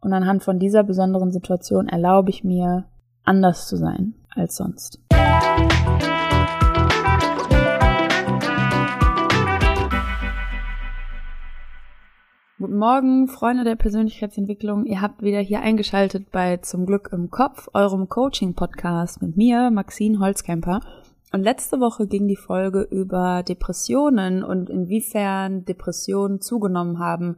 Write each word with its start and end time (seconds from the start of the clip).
Und 0.00 0.12
anhand 0.12 0.44
von 0.44 0.58
dieser 0.58 0.84
besonderen 0.84 1.32
Situation 1.32 1.88
erlaube 1.88 2.30
ich 2.30 2.44
mir, 2.44 2.84
anders 3.24 3.66
zu 3.66 3.76
sein 3.76 4.14
als 4.34 4.56
sonst. 4.56 5.00
Guten 12.58 12.78
Morgen, 12.78 13.28
Freunde 13.28 13.64
der 13.64 13.76
Persönlichkeitsentwicklung. 13.76 14.84
Ihr 14.84 15.00
habt 15.00 15.22
wieder 15.22 15.40
hier 15.40 15.60
eingeschaltet 15.60 16.30
bei 16.30 16.56
Zum 16.58 16.86
Glück 16.86 17.10
im 17.12 17.30
Kopf, 17.30 17.68
eurem 17.72 18.08
Coaching-Podcast 18.08 19.22
mit 19.22 19.36
mir, 19.36 19.70
Maxine 19.70 20.18
Holzkemper. 20.20 20.80
Und 21.32 21.42
letzte 21.42 21.78
Woche 21.80 22.06
ging 22.06 22.26
die 22.26 22.36
Folge 22.36 22.82
über 22.82 23.42
Depressionen 23.42 24.42
und 24.42 24.70
inwiefern 24.70 25.64
Depressionen 25.66 26.40
zugenommen 26.40 26.98
haben 26.98 27.36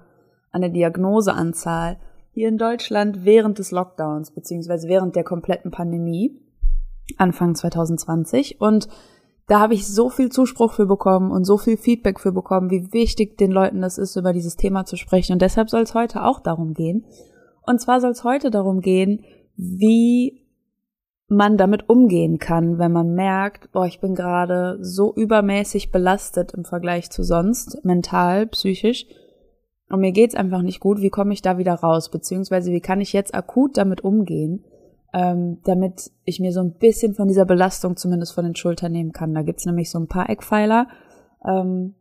an 0.53 0.61
der 0.61 0.71
Diagnoseanzahl 0.71 1.99
hier 2.41 2.49
in 2.49 2.57
Deutschland 2.57 3.27
während 3.27 3.59
des 3.59 3.71
Lockdowns, 3.71 4.31
beziehungsweise 4.31 4.89
während 4.89 5.15
der 5.15 5.25
kompletten 5.25 5.71
Pandemie, 5.71 6.41
Anfang 7.19 7.55
2020. 7.55 8.63
Und 8.63 8.89
da 9.47 9.61
habe 9.61 9.75
ich 9.75 9.87
so 9.87 10.09
viel 10.09 10.31
Zuspruch 10.31 10.73
für 10.73 10.87
bekommen 10.87 11.33
und 11.33 11.45
so 11.45 11.59
viel 11.59 11.77
Feedback 11.77 12.19
für 12.19 12.33
bekommen, 12.33 12.71
wie 12.71 12.95
wichtig 12.95 13.37
den 13.37 13.51
Leuten 13.51 13.83
das 13.83 13.99
ist, 13.99 14.17
über 14.17 14.33
dieses 14.33 14.57
Thema 14.57 14.87
zu 14.87 14.97
sprechen. 14.97 15.35
Und 15.35 15.43
deshalb 15.43 15.69
soll 15.69 15.83
es 15.83 15.93
heute 15.93 16.25
auch 16.25 16.41
darum 16.41 16.73
gehen. 16.73 17.05
Und 17.67 17.79
zwar 17.79 18.01
soll 18.01 18.13
es 18.13 18.25
heute 18.25 18.51
darum 18.51 18.81
gehen, 18.81 19.23
wie 19.57 20.41
man 21.29 21.59
damit 21.59 21.91
umgehen 21.91 22.39
kann, 22.39 22.79
wenn 22.79 22.93
man 22.93 23.13
merkt, 23.13 23.71
boah, 23.73 23.85
ich 23.85 24.01
bin 24.01 24.15
gerade 24.15 24.79
so 24.81 25.13
übermäßig 25.15 25.93
belastet 25.93 26.55
im 26.55 26.65
Vergleich 26.65 27.11
zu 27.11 27.23
sonst, 27.23 27.85
mental, 27.85 28.47
psychisch, 28.47 29.05
und 29.91 30.01
mir 30.01 30.13
geht's 30.13 30.35
einfach 30.35 30.63
nicht 30.63 30.81
gut, 30.81 31.01
wie 31.01 31.11
komme 31.11 31.33
ich 31.33 31.43
da 31.43 31.59
wieder 31.59 31.75
raus, 31.75 32.11
beziehungsweise 32.11 32.71
wie 32.71 32.81
kann 32.81 33.01
ich 33.01 33.13
jetzt 33.13 33.35
akut 33.35 33.77
damit 33.77 34.03
umgehen, 34.03 34.65
ähm, 35.13 35.59
damit 35.65 36.13
ich 36.25 36.39
mir 36.39 36.53
so 36.53 36.61
ein 36.61 36.75
bisschen 36.75 37.15
von 37.15 37.27
dieser 37.27 37.45
Belastung 37.45 37.97
zumindest 37.97 38.33
von 38.33 38.45
den 38.45 38.55
Schultern 38.55 38.93
nehmen 38.93 39.13
kann. 39.13 39.35
Da 39.35 39.43
gibt's 39.43 39.67
nämlich 39.67 39.91
so 39.91 39.99
ein 39.99 40.07
paar 40.07 40.31
Eckpfeiler, 40.31 40.87
ähm, 41.45 41.95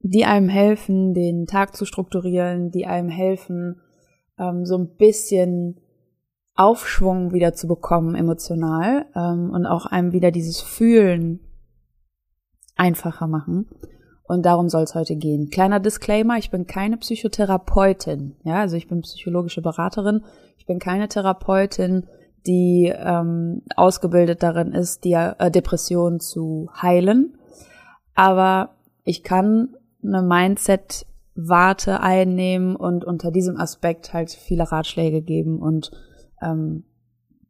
die 0.00 0.26
einem 0.26 0.50
helfen, 0.50 1.14
den 1.14 1.46
Tag 1.46 1.74
zu 1.74 1.86
strukturieren, 1.86 2.70
die 2.70 2.86
einem 2.86 3.08
helfen, 3.08 3.80
ähm, 4.38 4.66
so 4.66 4.76
ein 4.76 4.96
bisschen 4.96 5.80
Aufschwung 6.54 7.32
wieder 7.32 7.54
zu 7.54 7.68
bekommen 7.68 8.14
emotional 8.14 9.06
ähm, 9.14 9.50
und 9.50 9.64
auch 9.64 9.86
einem 9.86 10.12
wieder 10.12 10.30
dieses 10.30 10.60
Fühlen 10.60 11.40
einfacher 12.76 13.26
machen. 13.26 13.66
Und 14.28 14.44
darum 14.44 14.68
soll 14.68 14.82
es 14.82 14.94
heute 14.94 15.16
gehen. 15.16 15.50
Kleiner 15.50 15.78
Disclaimer, 15.78 16.36
ich 16.36 16.50
bin 16.50 16.66
keine 16.66 16.96
Psychotherapeutin. 16.96 18.36
Ja, 18.42 18.60
also 18.60 18.76
ich 18.76 18.88
bin 18.88 19.02
psychologische 19.02 19.62
Beraterin. 19.62 20.24
Ich 20.58 20.66
bin 20.66 20.80
keine 20.80 21.08
Therapeutin, 21.08 22.06
die 22.46 22.92
ähm, 22.96 23.62
ausgebildet 23.76 24.42
darin 24.42 24.72
ist, 24.72 25.04
die 25.04 25.12
äh, 25.12 25.50
Depressionen 25.50 26.18
zu 26.18 26.68
heilen. 26.80 27.38
Aber 28.14 28.70
ich 29.04 29.22
kann 29.22 29.76
eine 30.02 30.22
Mindset-Warte 30.22 32.00
einnehmen 32.00 32.74
und 32.74 33.04
unter 33.04 33.30
diesem 33.30 33.56
Aspekt 33.56 34.12
halt 34.12 34.30
viele 34.30 34.70
Ratschläge 34.72 35.22
geben 35.22 35.60
und 35.60 35.92
ähm, 36.42 36.84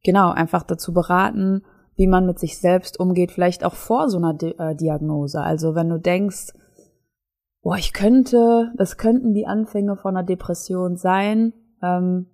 genau 0.03 0.31
einfach 0.31 0.63
dazu 0.63 0.93
beraten, 0.93 1.63
wie 1.97 2.07
man 2.07 2.27
mit 2.27 2.39
sich 2.39 2.59
selbst 2.59 3.01
umgeht, 3.01 3.33
vielleicht 3.33 3.65
auch 3.65 3.75
vor 3.75 4.11
so 4.11 4.19
einer 4.19 4.35
Di 4.35 4.55
äh, 4.59 4.75
Diagnose. 4.75 5.41
Also 5.41 5.75
wenn 5.75 5.89
du 5.89 5.99
denkst, 5.99 6.53
boah, 7.67 7.79
ich 7.79 7.93
könnte, 7.93 8.71
das 8.77 8.97
könnten 8.97 9.35
die 9.35 9.49
Anfänge 9.49 9.97
von 9.97 10.17
einer 10.17 10.25
Depression 10.25 10.97
sein. 10.97 11.53
Ähm, 11.83 12.27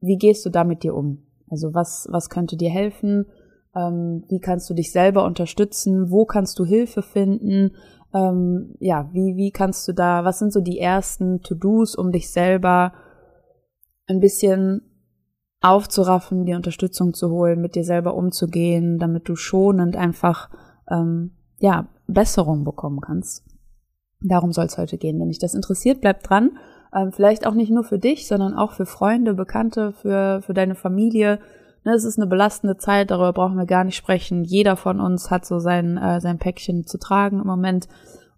wie 0.00 0.16
gehst 0.16 0.44
du 0.44 0.50
da 0.50 0.64
mit 0.64 0.82
dir 0.82 0.96
um? 0.96 1.22
Also 1.48 1.74
was, 1.74 2.08
was 2.10 2.28
könnte 2.28 2.56
dir 2.56 2.70
helfen? 2.70 3.26
Ähm, 3.72 4.24
wie 4.28 4.40
kannst 4.40 4.68
du 4.68 4.74
dich 4.74 4.90
selber 4.90 5.24
unterstützen? 5.26 6.10
Wo 6.10 6.24
kannst 6.24 6.58
du 6.58 6.64
Hilfe 6.64 7.02
finden? 7.02 7.76
Ähm, 8.12 8.74
ja, 8.80 9.08
wie, 9.12 9.36
wie 9.36 9.52
kannst 9.52 9.86
du 9.86 9.92
da, 9.92 10.24
was 10.24 10.40
sind 10.40 10.52
so 10.52 10.60
die 10.60 10.80
ersten 10.80 11.40
To-Dos, 11.42 11.94
um 11.94 12.10
dich 12.10 12.28
selber 12.28 12.94
ein 14.08 14.18
bisschen 14.18 14.82
aufzuraffen, 15.60 16.46
die 16.46 16.54
Unterstützung 16.54 17.14
zu 17.14 17.30
holen, 17.30 17.60
mit 17.60 17.76
dir 17.76 17.84
selber 17.84 18.16
umzugehen, 18.16 18.98
damit 18.98 19.28
du 19.28 19.36
schonend 19.36 19.94
einfach, 19.94 20.50
ähm, 20.90 21.30
ja, 21.60 21.86
Besserung 22.08 22.64
bekommen 22.64 23.00
kannst. 23.00 23.51
Darum 24.22 24.52
soll 24.52 24.66
es 24.66 24.78
heute 24.78 24.98
gehen. 24.98 25.20
Wenn 25.20 25.28
dich 25.28 25.38
das 25.38 25.54
interessiert, 25.54 26.00
bleib 26.00 26.22
dran. 26.22 26.52
Ähm, 26.94 27.12
vielleicht 27.12 27.46
auch 27.46 27.54
nicht 27.54 27.70
nur 27.70 27.84
für 27.84 27.98
dich, 27.98 28.26
sondern 28.26 28.54
auch 28.54 28.72
für 28.72 28.86
Freunde, 28.86 29.34
Bekannte, 29.34 29.92
für, 29.92 30.42
für 30.42 30.54
deine 30.54 30.74
Familie. 30.74 31.38
Ne, 31.84 31.94
es 31.94 32.04
ist 32.04 32.18
eine 32.18 32.28
belastende 32.28 32.76
Zeit, 32.76 33.10
darüber 33.10 33.32
brauchen 33.32 33.56
wir 33.56 33.66
gar 33.66 33.84
nicht 33.84 33.96
sprechen. 33.96 34.44
Jeder 34.44 34.76
von 34.76 35.00
uns 35.00 35.30
hat 35.30 35.44
so 35.44 35.58
sein, 35.58 35.96
äh, 35.96 36.20
sein 36.20 36.38
Päckchen 36.38 36.86
zu 36.86 36.98
tragen 36.98 37.40
im 37.40 37.46
Moment. 37.46 37.88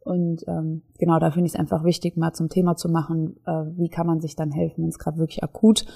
Und 0.00 0.44
ähm, 0.48 0.82
genau, 0.98 1.18
da 1.18 1.30
finde 1.30 1.46
ich 1.46 1.54
es 1.54 1.58
einfach 1.58 1.82
wichtig, 1.84 2.16
mal 2.16 2.32
zum 2.32 2.48
Thema 2.48 2.76
zu 2.76 2.88
machen, 2.88 3.36
äh, 3.46 3.64
wie 3.76 3.88
kann 3.88 4.06
man 4.06 4.20
sich 4.20 4.36
dann 4.36 4.50
helfen, 4.50 4.82
wenn 4.82 4.90
es 4.90 4.98
gerade 4.98 5.18
wirklich 5.18 5.42
akut 5.42 5.86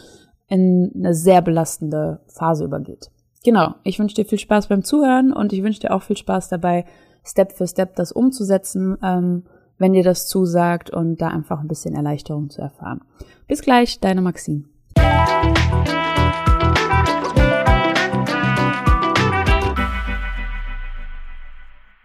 in 0.48 0.92
eine 0.96 1.14
sehr 1.14 1.42
belastende 1.42 2.20
Phase 2.26 2.64
übergeht. 2.64 3.10
Genau, 3.44 3.74
ich 3.84 3.98
wünsche 3.98 4.16
dir 4.16 4.24
viel 4.24 4.38
Spaß 4.38 4.68
beim 4.68 4.82
Zuhören 4.82 5.32
und 5.32 5.52
ich 5.52 5.62
wünsche 5.62 5.80
dir 5.80 5.94
auch 5.94 6.02
viel 6.02 6.16
Spaß 6.16 6.48
dabei, 6.48 6.86
Step 7.22 7.52
für 7.52 7.66
Step 7.66 7.96
das 7.96 8.12
umzusetzen. 8.12 8.96
Ähm, 9.02 9.44
wenn 9.78 9.92
dir 9.92 10.02
das 10.02 10.26
zusagt 10.26 10.90
und 10.90 11.20
da 11.20 11.28
einfach 11.28 11.60
ein 11.60 11.68
bisschen 11.68 11.94
Erleichterung 11.94 12.50
zu 12.50 12.60
erfahren. 12.60 13.00
Bis 13.46 13.62
gleich, 13.62 14.00
deine 14.00 14.20
Maxine. 14.20 14.64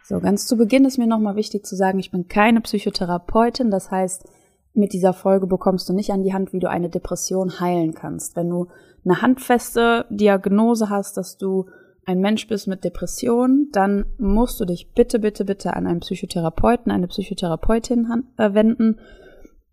So, 0.06 0.20
ganz 0.20 0.46
zu 0.46 0.58
Beginn 0.58 0.86
ist 0.86 0.98
mir 0.98 1.08
nochmal 1.08 1.36
wichtig 1.36 1.66
zu 1.66 1.76
sagen, 1.76 1.98
ich 1.98 2.12
bin 2.12 2.28
keine 2.28 2.62
Psychotherapeutin. 2.62 3.72
Das 3.72 3.90
heißt, 3.90 4.30
mit 4.74 4.94
dieser 4.94 5.14
Folge 5.14 5.48
bekommst 5.48 5.88
du 5.90 5.94
nicht 5.94 6.12
an 6.12 6.24
die 6.24 6.34
Hand, 6.34 6.54
wie 6.54 6.60
du 6.60 6.70
eine 6.70 6.90
Depression 6.90 7.60
heilen 7.60 7.94
kannst. 7.94 8.36
Wenn 8.36 8.50
du 8.50 8.68
eine 9.06 9.22
handfeste 9.22 10.06
Diagnose 10.10 10.90
hast, 10.90 11.18
dass 11.18 11.38
du 11.38 11.68
ein 12.06 12.20
Mensch 12.20 12.48
bist 12.48 12.68
mit 12.68 12.84
Depression, 12.84 13.70
dann 13.72 14.06
musst 14.18 14.60
du 14.60 14.66
dich 14.66 14.92
bitte, 14.94 15.20
bitte, 15.20 15.46
bitte 15.46 15.74
an 15.76 15.88
einen 15.88 16.02
Psychotherapeuten, 16.02 16.92
eine 16.92 17.08
Psychotherapeutin 17.08 18.24
äh, 18.38 18.54
wenden, 18.54 19.00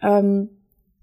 ähm, 0.00 0.50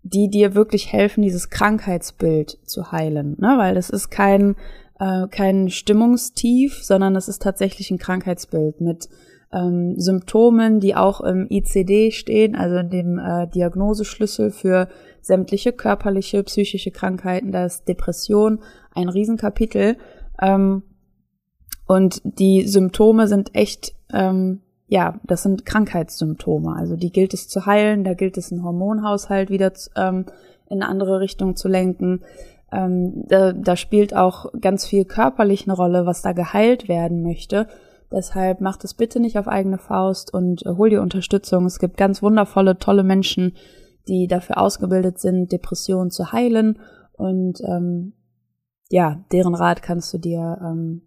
die 0.04 0.30
dir 0.30 0.56
wirklich 0.56 0.92
helfen, 0.94 1.22
dieses 1.22 1.50
Krankheitsbild 1.50 2.60
zu 2.64 2.92
heilen. 2.92 3.36
Ne? 3.40 3.56
Weil 3.58 3.76
das 3.76 3.90
ist 3.90 4.10
kein, 4.10 4.56
äh, 5.00 5.28
kein 5.28 5.70
Stimmungstief, 5.70 6.82
sondern 6.84 7.16
es 7.16 7.28
ist 7.28 7.42
tatsächlich 7.42 7.92
ein 7.92 7.98
Krankheitsbild 7.98 8.80
mit 8.80 9.10
ähm, 9.52 10.00
Symptomen, 10.00 10.80
die 10.80 10.96
auch 10.96 11.22
im 11.22 11.48
ICD 11.50 12.12
stehen, 12.12 12.56
also 12.56 12.78
in 12.78 12.90
dem 12.90 13.20
äh, 13.20 13.48
Diagnoseschlüssel 13.48 14.52
für 14.52 14.88
sämtliche 15.22 15.74
körperliche, 15.74 16.44
psychische 16.44 16.92
Krankheiten. 16.92 17.52
Da 17.52 17.66
ist 17.66 17.88
Depression 17.88 18.60
ein 18.94 19.10
Riesenkapitel. 19.10 19.98
Ähm, 20.42 20.84
und 21.88 22.22
die 22.24 22.68
Symptome 22.68 23.28
sind 23.28 23.56
echt, 23.56 23.96
ähm, 24.14 24.62
ja, 24.88 25.20
das 25.24 25.44
sind 25.44 25.66
Krankheitssymptome. 25.66 26.76
Also 26.76 26.96
die 26.96 27.12
gilt 27.12 27.34
es 27.34 27.48
zu 27.48 27.66
heilen, 27.66 28.04
da 28.04 28.14
gilt 28.14 28.38
es 28.38 28.52
einen 28.52 28.64
Hormonhaushalt 28.64 29.50
wieder 29.50 29.72
ähm, 29.96 30.26
in 30.70 30.82
eine 30.82 30.90
andere 30.90 31.20
Richtung 31.22 31.56
zu 31.56 31.70
lenken. 31.70 32.22
Ähm, 32.72 33.24
da, 33.28 33.54
da 33.54 33.78
spielt 33.78 34.14
auch 34.16 34.52
ganz 34.60 34.86
viel 34.86 35.06
körperlich 35.06 35.64
eine 35.64 35.76
Rolle, 35.76 36.06
was 36.06 36.22
da 36.22 36.34
geheilt 36.34 36.90
werden 36.90 37.24
möchte. 37.24 37.68
Deshalb 38.12 38.62
macht 38.62 38.84
es 38.84 38.94
bitte 38.94 39.20
nicht 39.20 39.40
auf 39.40 39.48
eigene 39.48 39.78
Faust 39.78 40.34
und 40.34 40.66
äh, 40.66 40.74
hol 40.78 40.90
dir 40.90 41.02
Unterstützung. 41.02 41.66
Es 41.66 41.80
gibt 41.80 41.98
ganz 41.98 42.22
wundervolle, 42.22 42.78
tolle 42.78 43.04
Menschen, 43.04 43.56
die 44.10 44.28
dafür 44.28 44.58
ausgebildet 44.58 45.20
sind, 45.20 45.52
Depressionen 45.52 46.12
zu 46.12 46.34
heilen. 46.34 46.80
Und 47.14 47.62
ähm, 47.62 48.14
ja, 48.90 49.24
deren 49.32 49.56
Rat 49.56 49.82
kannst 49.82 50.14
du 50.14 50.18
dir 50.18 50.58
ähm, 50.62 51.02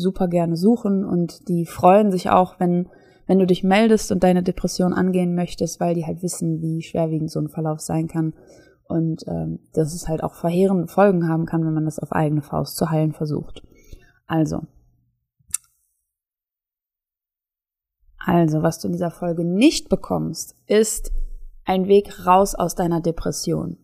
super 0.00 0.28
gerne 0.28 0.56
suchen 0.56 1.04
und 1.04 1.48
die 1.48 1.66
freuen 1.66 2.10
sich 2.10 2.30
auch, 2.30 2.58
wenn, 2.58 2.88
wenn 3.26 3.38
du 3.38 3.46
dich 3.46 3.62
meldest 3.62 4.10
und 4.12 4.24
deine 4.24 4.42
Depression 4.42 4.92
angehen 4.92 5.34
möchtest, 5.34 5.80
weil 5.80 5.94
die 5.94 6.06
halt 6.06 6.22
wissen, 6.22 6.60
wie 6.60 6.82
schwerwiegend 6.82 7.30
so 7.30 7.40
ein 7.40 7.48
Verlauf 7.48 7.80
sein 7.80 8.08
kann 8.08 8.34
und 8.84 9.24
ähm, 9.28 9.60
dass 9.72 9.94
es 9.94 10.08
halt 10.08 10.22
auch 10.22 10.34
verheerende 10.34 10.88
Folgen 10.88 11.28
haben 11.28 11.46
kann, 11.46 11.64
wenn 11.64 11.74
man 11.74 11.84
das 11.84 11.98
auf 11.98 12.12
eigene 12.12 12.42
Faust 12.42 12.76
zu 12.76 12.90
heilen 12.90 13.12
versucht. 13.12 13.62
Also. 14.26 14.62
Also, 18.18 18.62
was 18.62 18.78
du 18.78 18.88
in 18.88 18.92
dieser 18.92 19.10
Folge 19.10 19.44
nicht 19.44 19.88
bekommst, 19.88 20.54
ist 20.66 21.12
ein 21.64 21.86
Weg 21.86 22.26
raus 22.26 22.54
aus 22.54 22.74
deiner 22.74 23.00
Depression. 23.00 23.78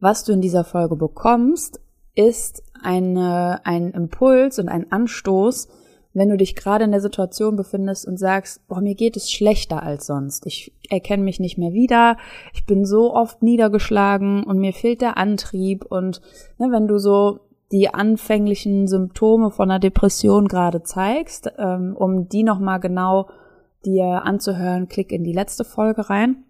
Was 0.00 0.24
du 0.24 0.32
in 0.32 0.40
dieser 0.40 0.64
Folge 0.64 0.96
bekommst, 0.96 1.80
ist 2.14 2.62
eine, 2.82 3.60
ein 3.64 3.90
Impuls 3.90 4.58
und 4.58 4.68
ein 4.68 4.90
Anstoß, 4.90 5.68
wenn 6.14 6.30
du 6.30 6.36
dich 6.36 6.56
gerade 6.56 6.84
in 6.84 6.90
der 6.90 7.00
Situation 7.00 7.56
befindest 7.56 8.06
und 8.06 8.18
sagst, 8.18 8.66
boah, 8.66 8.80
mir 8.80 8.94
geht 8.94 9.16
es 9.16 9.30
schlechter 9.30 9.82
als 9.82 10.06
sonst. 10.06 10.46
Ich 10.46 10.72
erkenne 10.90 11.22
mich 11.22 11.38
nicht 11.38 11.58
mehr 11.58 11.72
wieder. 11.72 12.16
Ich 12.54 12.66
bin 12.66 12.84
so 12.84 13.14
oft 13.14 13.42
niedergeschlagen 13.42 14.42
und 14.42 14.58
mir 14.58 14.72
fehlt 14.72 15.00
der 15.00 15.16
Antrieb. 15.16 15.84
Und 15.84 16.20
ne, 16.58 16.72
wenn 16.72 16.88
du 16.88 16.98
so 16.98 17.40
die 17.70 17.92
anfänglichen 17.92 18.88
Symptome 18.88 19.50
von 19.50 19.70
einer 19.70 19.78
Depression 19.78 20.48
gerade 20.48 20.82
zeigst, 20.82 21.52
ähm, 21.58 21.94
um 21.96 22.28
die 22.28 22.42
nochmal 22.42 22.80
genau 22.80 23.28
dir 23.84 24.22
anzuhören, 24.24 24.88
klick 24.88 25.12
in 25.12 25.22
die 25.22 25.32
letzte 25.32 25.64
Folge 25.64 26.08
rein. 26.08 26.44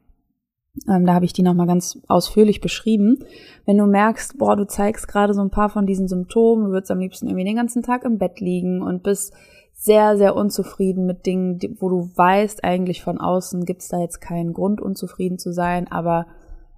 Ähm, 0.88 1.06
da 1.06 1.14
habe 1.14 1.24
ich 1.24 1.32
die 1.32 1.42
nochmal 1.42 1.66
ganz 1.66 1.98
ausführlich 2.08 2.60
beschrieben. 2.60 3.18
Wenn 3.66 3.78
du 3.78 3.86
merkst, 3.86 4.38
boah, 4.38 4.56
du 4.56 4.66
zeigst 4.66 5.08
gerade 5.08 5.34
so 5.34 5.40
ein 5.40 5.50
paar 5.50 5.68
von 5.68 5.86
diesen 5.86 6.08
Symptomen, 6.08 6.66
du 6.66 6.70
würdest 6.70 6.90
am 6.90 6.98
liebsten 6.98 7.26
irgendwie 7.26 7.44
den 7.44 7.56
ganzen 7.56 7.82
Tag 7.82 8.04
im 8.04 8.18
Bett 8.18 8.40
liegen 8.40 8.82
und 8.82 9.02
bist 9.02 9.32
sehr, 9.72 10.16
sehr 10.16 10.34
unzufrieden 10.34 11.06
mit 11.06 11.24
Dingen, 11.24 11.60
wo 11.78 11.88
du 11.88 12.10
weißt, 12.14 12.64
eigentlich 12.64 13.02
von 13.02 13.20
außen 13.20 13.64
gibt 13.64 13.82
es 13.82 13.88
da 13.88 14.00
jetzt 14.00 14.20
keinen 14.20 14.52
Grund, 14.52 14.80
unzufrieden 14.80 15.38
zu 15.38 15.52
sein, 15.52 15.86
aber 15.90 16.26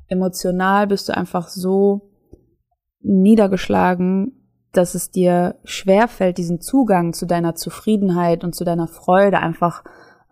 emotional 0.08 0.87
bist 0.87 1.08
du 1.08 1.17
einfach 1.17 1.49
so 1.49 2.11
niedergeschlagen, 3.00 4.32
dass 4.73 4.94
es 4.94 5.11
dir 5.11 5.56
schwerfällt, 5.64 6.37
diesen 6.37 6.61
Zugang 6.61 7.12
zu 7.12 7.26
deiner 7.26 7.55
Zufriedenheit 7.55 8.44
und 8.44 8.55
zu 8.55 8.64
deiner 8.64 8.87
Freude 8.87 9.38
einfach 9.38 9.82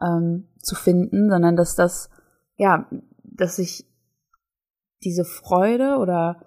ähm, 0.03 0.49
zu 0.61 0.75
finden, 0.75 1.31
sondern 1.31 1.57
dass 1.57 1.75
das, 1.75 2.11
ja, 2.57 2.87
dass 3.41 3.57
sich 3.57 3.87
diese 5.03 5.25
Freude 5.25 5.97
oder 5.99 6.43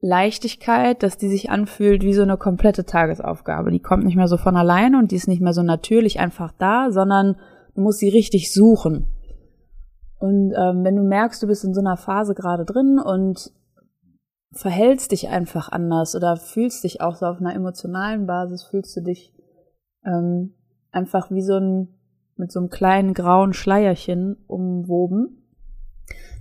Leichtigkeit, 0.00 1.02
dass 1.02 1.16
die 1.16 1.28
sich 1.28 1.50
anfühlt 1.50 2.02
wie 2.02 2.12
so 2.12 2.22
eine 2.22 2.36
komplette 2.36 2.84
Tagesaufgabe. 2.84 3.70
Die 3.70 3.80
kommt 3.80 4.04
nicht 4.04 4.16
mehr 4.16 4.28
so 4.28 4.36
von 4.36 4.56
alleine 4.56 4.98
und 4.98 5.10
die 5.10 5.16
ist 5.16 5.28
nicht 5.28 5.42
mehr 5.42 5.52
so 5.52 5.62
natürlich 5.62 6.20
einfach 6.20 6.52
da, 6.56 6.90
sondern 6.90 7.36
du 7.74 7.80
musst 7.80 7.98
sie 7.98 8.08
richtig 8.08 8.52
suchen. 8.52 9.08
Und 10.18 10.52
ähm, 10.56 10.84
wenn 10.84 10.96
du 10.96 11.02
merkst, 11.02 11.42
du 11.42 11.46
bist 11.46 11.64
in 11.64 11.74
so 11.74 11.80
einer 11.80 11.96
Phase 11.96 12.34
gerade 12.34 12.64
drin 12.64 12.98
und 12.98 13.52
verhältst 14.52 15.12
dich 15.12 15.28
einfach 15.28 15.70
anders 15.70 16.14
oder 16.14 16.36
fühlst 16.36 16.84
dich 16.84 17.00
auch 17.00 17.16
so 17.16 17.26
auf 17.26 17.38
einer 17.38 17.54
emotionalen 17.54 18.26
Basis, 18.26 18.64
fühlst 18.64 18.96
du 18.96 19.02
dich 19.02 19.32
ähm, 20.04 20.54
einfach 20.90 21.30
wie 21.30 21.42
so 21.42 21.56
ein 21.56 21.94
mit 22.36 22.52
so 22.52 22.60
einem 22.60 22.70
kleinen 22.70 23.14
grauen 23.14 23.52
Schleierchen 23.52 24.36
umwoben, 24.46 25.37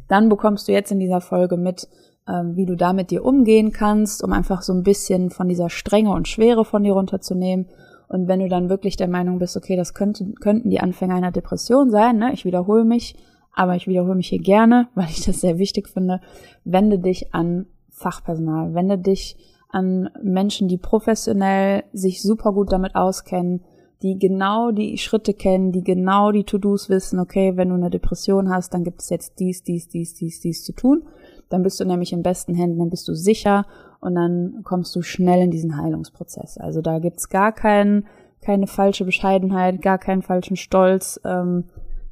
dann 0.08 0.30
bekommst 0.30 0.68
du 0.68 0.72
jetzt 0.72 0.92
in 0.92 1.00
dieser 1.00 1.22
Folge 1.22 1.58
mit, 1.58 1.88
ähm, 2.28 2.56
wie 2.56 2.66
du 2.66 2.76
da 2.76 2.94
mit 2.94 3.12
dir 3.12 3.26
umgehen 3.26 3.72
kannst, 3.72 4.24
um 4.24 4.32
einfach 4.34 4.62
so 4.62 4.74
ein 4.74 4.84
bisschen 4.84 5.30
von 5.30 5.48
dieser 5.48 5.70
Strenge 5.70 6.12
und 6.12 6.28
Schwere 6.28 6.66
von 6.66 6.84
dir 6.84 6.94
runterzunehmen. 6.94 7.68
Und 8.08 8.28
wenn 8.28 8.40
du 8.40 8.48
dann 8.48 8.70
wirklich 8.70 8.96
der 8.96 9.10
Meinung 9.10 9.40
bist, 9.40 9.58
okay, 9.58 9.76
das 9.76 9.94
könnte, 9.94 10.34
könnten 10.40 10.70
die 10.70 10.80
Anfänge 10.80 11.14
einer 11.14 11.32
Depression 11.32 11.90
sein, 11.90 12.18
ne? 12.18 12.32
ich 12.34 12.46
wiederhole 12.46 12.86
mich, 12.86 13.16
aber 13.54 13.76
ich 13.76 13.88
wiederhole 13.88 14.16
mich 14.16 14.30
hier 14.30 14.42
gerne, 14.42 14.88
weil 14.96 15.10
ich 15.10 15.26
das 15.26 15.42
sehr 15.42 15.58
wichtig 15.58 15.90
finde, 15.90 16.22
wende 16.64 17.00
dich 17.00 17.34
an 17.34 17.66
Fachpersonal, 17.90 18.74
wende 18.76 18.98
dich 18.98 19.36
an 19.70 20.10
Menschen, 20.22 20.68
die 20.68 20.78
professionell 20.78 21.84
sich 21.92 22.22
super 22.22 22.54
gut 22.54 22.72
damit 22.72 22.96
auskennen, 22.96 23.62
die 24.04 24.20
genau 24.20 24.72
die 24.72 24.98
Schritte 24.98 25.34
kennen, 25.34 25.72
die 25.72 25.84
genau 25.84 26.32
die 26.32 26.44
To-Dos 26.44 26.90
wissen, 26.90 27.20
okay, 27.20 27.58
wenn 27.58 27.70
du 27.70 27.76
eine 27.76 27.90
Depression 27.90 28.50
hast, 28.50 28.74
dann 28.74 28.84
gibt 28.84 29.02
es 29.02 29.10
jetzt 29.10 29.40
dies, 29.40 29.64
dies, 29.64 29.88
dies, 29.88 30.14
dies, 30.14 30.40
dies 30.40 30.64
zu 30.64 30.74
tun. 30.74 31.04
Dann 31.50 31.64
bist 31.64 31.80
du 31.80 31.86
nämlich 31.86 32.14
in 32.14 32.24
besten 32.24 32.54
Händen, 32.54 32.80
dann 32.80 32.90
bist 32.90 33.08
du 33.08 33.16
sicher 33.16 33.66
und 34.00 34.16
dann 34.16 34.62
kommst 34.64 34.96
du 34.96 35.02
schnell 35.02 35.42
in 35.42 35.52
diesen 35.52 35.82
Heilungsprozess. 35.82 36.58
Also 36.58 36.82
da 36.82 37.00
gibt's 37.00 37.30
gar 37.30 37.52
keinen, 37.52 38.06
keine 38.42 38.68
falsche 38.68 39.06
Bescheidenheit, 39.06 39.82
gar 39.82 39.98
keinen 39.98 40.22
falschen 40.22 40.58
Stolz, 40.58 41.20
ähm, 41.26 41.66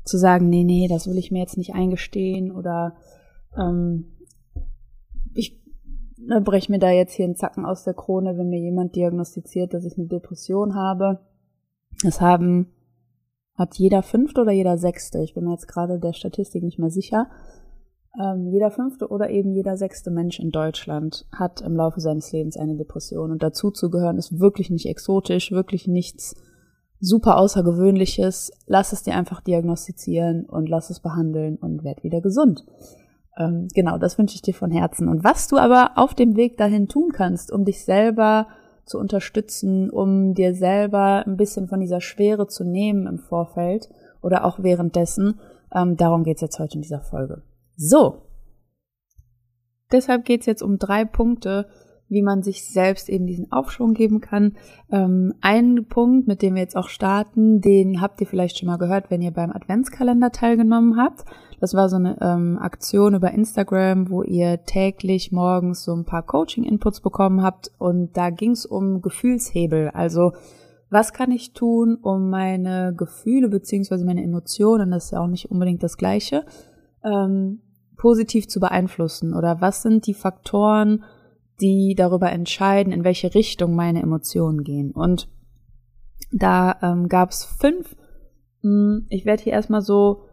zu 0.04 0.18
sagen, 0.18 0.50
nee, 0.50 0.64
nee, 0.64 0.88
das 0.88 1.08
will 1.08 1.18
ich 1.18 1.32
mir 1.32 1.40
jetzt 1.40 1.58
nicht 1.58 1.74
eingestehen 1.74 2.52
oder 2.52 2.96
ähm, 3.58 4.06
ich 5.34 5.60
ne, 6.18 6.42
breche 6.42 6.72
mir 6.72 6.80
da 6.80 6.92
jetzt 6.92 7.14
hier 7.14 7.26
einen 7.26 7.36
Zacken 7.36 7.66
aus 7.66 7.84
der 7.84 7.96
Krone, 7.96 8.38
wenn 8.38 8.50
mir 8.50 8.60
jemand 8.60 8.96
diagnostiziert, 8.96 9.74
dass 9.74 9.84
ich 9.84 9.98
eine 9.98 10.08
Depression 10.08 10.76
habe 10.76 11.20
es 12.04 12.22
haben, 12.22 12.72
hat 13.56 13.78
jeder 13.78 14.04
fünfte 14.04 14.42
oder 14.42 14.52
jeder 14.52 14.78
sechste, 14.78 15.22
ich 15.24 15.34
bin 15.34 15.46
mir 15.46 15.52
jetzt 15.52 15.68
gerade 15.68 16.00
der 16.00 16.14
Statistik 16.14 16.64
nicht 16.64 16.80
mehr 16.80 16.90
sicher, 16.90 17.30
ähm, 18.22 18.48
jeder 18.48 18.72
fünfte 18.72 19.10
oder 19.10 19.30
eben 19.30 19.52
jeder 19.54 19.78
sechste 19.78 20.12
Mensch 20.12 20.40
in 20.40 20.52
Deutschland 20.52 21.26
hat 21.32 21.62
im 21.62 21.76
Laufe 21.76 22.00
seines 22.00 22.32
Lebens 22.32 22.58
eine 22.58 22.76
Depression. 22.76 23.32
Und 23.32 23.44
dazu 23.44 23.72
zu 23.72 23.90
gehören 23.90 24.18
ist 24.18 24.40
wirklich 24.40 24.70
nicht 24.70 24.86
exotisch, 24.86 25.52
wirklich 25.52 25.88
nichts 25.88 26.36
super 27.00 27.38
Außergewöhnliches. 27.38 28.52
Lass 28.68 28.94
es 28.94 29.04
dir 29.04 29.16
einfach 29.16 29.42
diagnostizieren 29.42 30.46
und 30.46 30.70
lass 30.70 30.90
es 30.90 31.02
behandeln 31.02 31.58
und 31.58 31.84
werd 31.84 32.04
wieder 32.04 32.22
gesund. 32.22 32.64
Ähm, 33.38 33.68
genau, 33.74 33.98
das 33.98 34.18
wünsche 34.18 34.36
ich 34.36 34.42
dir 34.42 34.54
von 34.54 34.72
Herzen. 34.72 35.10
Und 35.10 35.24
was 35.24 35.48
du 35.48 35.58
aber 35.58 35.92
auf 35.96 36.14
dem 36.14 36.38
Weg 36.38 36.58
dahin 36.58 36.88
tun 36.88 37.12
kannst, 37.12 37.52
um 37.52 37.66
dich 37.66 37.84
selber 37.84 38.48
zu 38.86 39.00
unterstützen, 39.00 39.90
um 39.90 40.34
dir 40.34 40.54
selber 40.54 41.24
ein 41.26 41.38
bisschen 41.38 41.68
von 41.68 41.80
dieser 41.80 42.02
Schwere 42.02 42.48
zu 42.48 42.64
nehmen 42.64 43.08
im 43.08 43.20
Vorfeld 43.20 43.90
oder 44.22 44.46
auch 44.46 44.62
währenddessen. 44.62 45.40
Ähm, 45.74 45.98
darum 45.98 46.24
geht's 46.24 46.42
jetzt 46.42 46.60
heute 46.60 46.76
in 46.76 46.82
dieser 46.82 47.02
Folge. 47.02 47.42
So. 47.76 48.22
Deshalb 49.92 50.26
geht's 50.26 50.46
jetzt 50.46 50.64
um 50.64 50.80
drei 50.80 51.06
Punkte, 51.06 51.68
wie 52.08 52.22
man 52.22 52.44
sich 52.44 52.66
selbst 52.68 53.10
eben 53.10 53.26
diesen 53.26 53.52
Aufschwung 53.52 53.94
geben 53.94 54.22
kann. 54.22 54.56
Ähm, 54.92 55.34
ein 55.42 55.86
Punkt, 55.90 56.28
mit 56.28 56.42
dem 56.42 56.56
wir 56.56 56.62
jetzt 56.62 56.78
auch 56.78 56.90
starten, 56.90 57.62
den 57.62 58.02
habt 58.02 58.22
ihr 58.22 58.28
vielleicht 58.28 58.60
schon 58.60 58.68
mal 58.68 58.78
gehört, 58.78 59.10
wenn 59.10 59.22
ihr 59.22 59.32
beim 59.32 59.52
Adventskalender 59.52 60.32
teilgenommen 60.32 60.98
habt. 60.98 61.26
Das 61.60 61.74
war 61.74 61.90
so 61.90 61.96
eine 61.96 62.18
ähm, 62.22 62.60
Aktion 62.60 63.16
über 63.16 63.32
Instagram, 63.32 64.10
wo 64.10 64.22
ihr 64.22 64.64
täglich 64.66 65.32
morgens 65.32 65.84
so 65.84 65.94
ein 65.94 66.06
paar 66.06 66.24
Coaching-Inputs 66.24 67.02
bekommen 67.02 67.42
habt 67.42 67.72
und 67.78 68.16
da 68.16 68.30
ging 68.30 68.52
es 68.52 68.66
um 68.66 69.02
Gefühlshebel. 69.02 69.90
Also 69.90 70.34
was 70.90 71.14
kann 71.14 71.32
ich 71.32 71.54
tun, 71.54 71.98
um 72.02 72.30
meine 72.30 72.94
Gefühle 72.96 73.50
beziehungsweise 73.50 74.06
meine 74.06 74.24
Emotionen, 74.24 74.92
das 74.92 75.06
ist 75.06 75.12
ja 75.12 75.20
auch 75.20 75.28
nicht 75.28 75.50
unbedingt 75.50 75.82
das 75.82 75.98
gleiche, 75.98 76.46
ähm, 77.04 77.62
positiv 77.98 78.48
zu 78.48 78.60
beeinflussen? 78.60 79.34
Oder 79.34 79.62
was 79.62 79.82
sind 79.82 80.06
die 80.06 80.14
Faktoren, 80.14 81.04
die 81.62 81.96
darüber 81.96 82.32
entscheiden, 82.32 82.92
in 82.92 83.04
welche 83.04 83.34
Richtung 83.34 83.76
meine 83.76 84.02
Emotionen 84.02 84.64
gehen. 84.64 84.92
Und 84.92 85.30
da 86.32 86.78
ähm, 86.82 87.08
gab 87.08 87.30
es 87.30 87.46
fünf. 87.46 87.96
Hm, 88.62 89.06
ich 89.10 89.26
werde 89.26 89.44
hier 89.44 89.54
erstmal 89.54 89.82
so, 89.82 90.24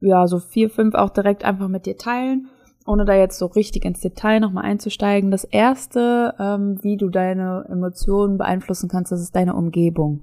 ja, 0.00 0.26
so 0.26 0.38
vier, 0.38 0.70
fünf 0.70 0.94
auch 0.94 1.10
direkt 1.10 1.44
einfach 1.44 1.68
mit 1.68 1.86
dir 1.86 1.96
teilen, 1.96 2.48
ohne 2.86 3.04
da 3.04 3.14
jetzt 3.14 3.38
so 3.38 3.46
richtig 3.46 3.84
ins 3.84 4.00
Detail 4.00 4.40
nochmal 4.40 4.64
einzusteigen. 4.64 5.30
Das 5.30 5.44
erste, 5.44 6.34
ähm, 6.38 6.78
wie 6.82 6.96
du 6.96 7.08
deine 7.08 7.66
Emotionen 7.68 8.38
beeinflussen 8.38 8.88
kannst, 8.88 9.12
das 9.12 9.20
ist 9.20 9.34
deine 9.34 9.54
Umgebung. 9.54 10.22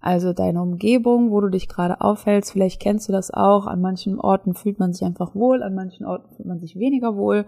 Also 0.00 0.32
deine 0.32 0.62
Umgebung, 0.62 1.30
wo 1.30 1.40
du 1.40 1.48
dich 1.48 1.68
gerade 1.68 2.00
aufhältst, 2.00 2.52
vielleicht 2.52 2.80
kennst 2.80 3.08
du 3.08 3.12
das 3.12 3.30
auch. 3.30 3.66
An 3.66 3.82
manchen 3.82 4.18
Orten 4.18 4.54
fühlt 4.54 4.78
man 4.78 4.92
sich 4.92 5.04
einfach 5.04 5.34
wohl, 5.34 5.62
an 5.62 5.74
manchen 5.74 6.06
Orten 6.06 6.34
fühlt 6.34 6.48
man 6.48 6.58
sich 6.58 6.76
weniger 6.76 7.16
wohl 7.16 7.44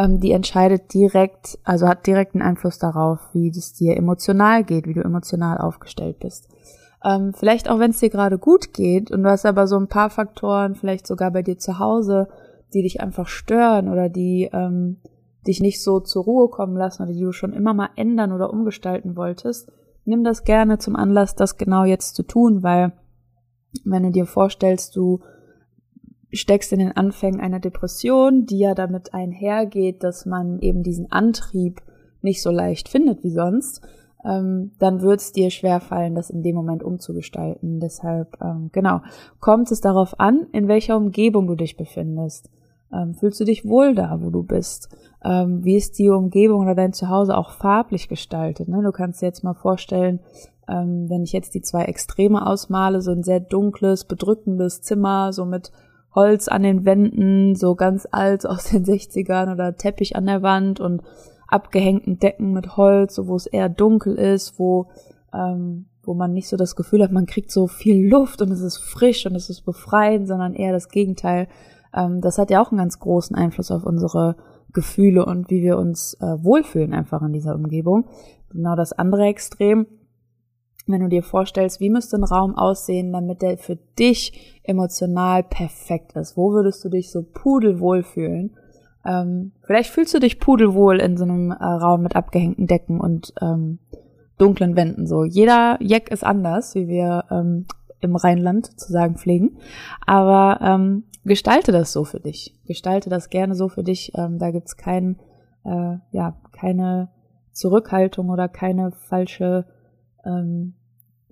ähm, 0.00 0.20
die 0.20 0.32
entscheidet 0.32 0.94
direkt, 0.94 1.58
also 1.64 1.86
hat 1.86 2.06
direkten 2.06 2.42
Einfluss 2.42 2.78
darauf, 2.78 3.18
wie 3.32 3.48
es 3.48 3.74
dir 3.74 3.96
emotional 3.96 4.64
geht, 4.64 4.86
wie 4.86 4.94
du 4.94 5.02
emotional 5.02 5.58
aufgestellt 5.58 6.20
bist. 6.20 6.48
Ähm, 7.04 7.32
vielleicht 7.34 7.68
auch, 7.68 7.78
wenn 7.78 7.90
es 7.90 8.00
dir 8.00 8.10
gerade 8.10 8.38
gut 8.38 8.72
geht 8.72 9.10
und 9.10 9.22
du 9.22 9.30
hast 9.30 9.46
aber 9.46 9.66
so 9.66 9.76
ein 9.76 9.88
paar 9.88 10.10
Faktoren, 10.10 10.74
vielleicht 10.74 11.06
sogar 11.06 11.30
bei 11.30 11.42
dir 11.42 11.58
zu 11.58 11.78
Hause, 11.78 12.28
die 12.72 12.82
dich 12.82 13.00
einfach 13.00 13.26
stören 13.26 13.88
oder 13.88 14.08
die 14.08 14.48
ähm, 14.52 14.98
dich 15.46 15.60
nicht 15.60 15.82
so 15.82 16.00
zur 16.00 16.24
Ruhe 16.24 16.48
kommen 16.48 16.76
lassen 16.76 17.02
oder 17.02 17.12
die 17.12 17.20
du 17.20 17.32
schon 17.32 17.52
immer 17.52 17.74
mal 17.74 17.90
ändern 17.96 18.32
oder 18.32 18.50
umgestalten 18.50 19.16
wolltest, 19.16 19.70
nimm 20.04 20.24
das 20.24 20.44
gerne 20.44 20.78
zum 20.78 20.96
Anlass, 20.96 21.34
das 21.34 21.56
genau 21.56 21.84
jetzt 21.84 22.14
zu 22.14 22.22
tun, 22.22 22.62
weil 22.62 22.92
wenn 23.84 24.02
du 24.02 24.10
dir 24.10 24.26
vorstellst, 24.26 24.96
du 24.96 25.20
steckst 26.32 26.72
in 26.72 26.78
den 26.78 26.96
Anfängen 26.96 27.40
einer 27.40 27.60
Depression, 27.60 28.46
die 28.46 28.58
ja 28.58 28.74
damit 28.74 29.14
einhergeht, 29.14 30.04
dass 30.04 30.26
man 30.26 30.60
eben 30.60 30.82
diesen 30.82 31.10
Antrieb 31.10 31.82
nicht 32.22 32.42
so 32.42 32.50
leicht 32.50 32.88
findet 32.88 33.24
wie 33.24 33.30
sonst, 33.30 33.82
ähm, 34.24 34.72
dann 34.78 35.00
wird 35.00 35.20
es 35.20 35.32
dir 35.32 35.50
schwerfallen, 35.50 36.14
das 36.14 36.30
in 36.30 36.42
dem 36.42 36.54
Moment 36.54 36.82
umzugestalten. 36.82 37.80
Deshalb, 37.80 38.36
ähm, 38.42 38.70
genau, 38.72 39.00
kommt 39.40 39.70
es 39.70 39.80
darauf 39.80 40.20
an, 40.20 40.46
in 40.52 40.68
welcher 40.68 40.96
Umgebung 40.96 41.46
du 41.46 41.54
dich 41.54 41.76
befindest. 41.76 42.50
Ähm, 42.92 43.14
fühlst 43.14 43.40
du 43.40 43.44
dich 43.44 43.64
wohl 43.64 43.94
da, 43.94 44.20
wo 44.20 44.30
du 44.30 44.42
bist? 44.42 44.88
Ähm, 45.24 45.64
wie 45.64 45.76
ist 45.76 45.98
die 45.98 46.10
Umgebung 46.10 46.62
oder 46.62 46.74
dein 46.74 46.92
Zuhause 46.92 47.36
auch 47.36 47.50
farblich 47.50 48.08
gestaltet? 48.08 48.68
Ne? 48.68 48.82
Du 48.82 48.90
kannst 48.90 49.22
dir 49.22 49.26
jetzt 49.26 49.44
mal 49.44 49.54
vorstellen, 49.54 50.20
ähm, 50.68 51.08
wenn 51.08 51.22
ich 51.22 51.32
jetzt 51.32 51.54
die 51.54 51.62
zwei 51.62 51.84
Extreme 51.84 52.46
ausmale, 52.46 53.00
so 53.00 53.12
ein 53.12 53.22
sehr 53.22 53.40
dunkles, 53.40 54.04
bedrückendes 54.04 54.82
Zimmer, 54.82 55.32
so 55.32 55.44
mit 55.44 55.70
Holz 56.14 56.48
an 56.48 56.62
den 56.62 56.84
Wänden, 56.84 57.54
so 57.54 57.74
ganz 57.74 58.06
alt 58.10 58.46
aus 58.46 58.64
den 58.64 58.84
60ern 58.86 59.52
oder 59.52 59.76
Teppich 59.76 60.16
an 60.16 60.26
der 60.26 60.42
Wand 60.42 60.80
und 60.80 61.02
abgehängten 61.48 62.18
Decken 62.18 62.52
mit 62.52 62.76
Holz, 62.76 63.14
so 63.14 63.26
wo 63.26 63.36
es 63.36 63.46
eher 63.46 63.68
dunkel 63.68 64.16
ist, 64.16 64.58
wo 64.58 64.86
ähm, 65.32 65.86
wo 66.02 66.14
man 66.14 66.32
nicht 66.32 66.48
so 66.48 66.56
das 66.56 66.76
Gefühl 66.76 67.02
hat, 67.02 67.12
man 67.12 67.26
kriegt 67.26 67.50
so 67.50 67.66
viel 67.66 68.08
Luft 68.08 68.40
und 68.42 68.50
es 68.50 68.60
ist 68.60 68.78
frisch 68.78 69.26
und 69.26 69.34
es 69.34 69.50
ist 69.50 69.62
befreiend, 69.62 70.26
sondern 70.26 70.54
eher 70.54 70.72
das 70.72 70.88
Gegenteil. 70.88 71.46
Ähm, 71.94 72.20
das 72.20 72.38
hat 72.38 72.50
ja 72.50 72.62
auch 72.62 72.70
einen 72.70 72.78
ganz 72.78 72.98
großen 72.98 73.36
Einfluss 73.36 73.70
auf 73.70 73.84
unsere 73.84 74.36
Gefühle 74.72 75.24
und 75.24 75.50
wie 75.50 75.62
wir 75.62 75.78
uns 75.78 76.14
äh, 76.14 76.42
wohlfühlen 76.42 76.94
einfach 76.94 77.22
in 77.22 77.32
dieser 77.32 77.54
Umgebung. 77.54 78.06
Genau 78.50 78.76
das 78.76 78.92
andere 78.92 79.24
Extrem, 79.24 79.86
wenn 80.86 81.00
du 81.00 81.08
dir 81.08 81.22
vorstellst, 81.22 81.80
wie 81.80 81.90
müsste 81.90 82.16
ein 82.16 82.24
Raum 82.24 82.56
aussehen, 82.56 83.12
damit 83.12 83.42
der 83.42 83.58
für 83.58 83.76
dich 83.98 84.60
emotional 84.62 85.42
perfekt 85.42 86.14
ist. 86.14 86.36
Wo 86.36 86.52
würdest 86.52 86.84
du 86.84 86.88
dich 86.88 87.10
so 87.10 87.22
pudelwohl 87.22 88.02
fühlen? 88.02 88.56
Ähm, 89.04 89.52
vielleicht 89.62 89.90
fühlst 89.90 90.14
du 90.14 90.18
dich 90.18 90.40
pudelwohl 90.40 91.00
in 91.00 91.16
so 91.16 91.24
einem 91.24 91.50
äh, 91.52 91.64
Raum 91.64 92.02
mit 92.02 92.16
abgehängten 92.16 92.66
Decken 92.66 93.00
und 93.00 93.32
ähm, 93.40 93.78
dunklen 94.38 94.76
Wänden. 94.76 95.06
So 95.06 95.24
jeder 95.24 95.78
Jack 95.80 96.10
ist 96.10 96.24
anders, 96.24 96.74
wie 96.74 96.88
wir 96.88 97.24
ähm, 97.30 97.66
im 98.00 98.16
Rheinland 98.16 98.78
zu 98.78 98.92
sagen 98.92 99.16
pflegen. 99.16 99.58
Aber 100.06 100.60
ähm, 100.62 101.04
gestalte 101.24 101.72
das 101.72 101.92
so 101.92 102.04
für 102.04 102.20
dich. 102.20 102.54
Gestalte 102.66 103.10
das 103.10 103.28
gerne 103.28 103.54
so 103.54 103.68
für 103.68 103.82
dich. 103.82 104.12
Ähm, 104.16 104.38
da 104.38 104.50
gibt's 104.50 104.76
kein, 104.76 105.18
äh, 105.64 105.96
ja, 106.10 106.36
keine 106.52 107.10
Zurückhaltung 107.52 108.30
oder 108.30 108.48
keine 108.48 108.92
falsche, 108.92 109.66
ähm, 110.24 110.74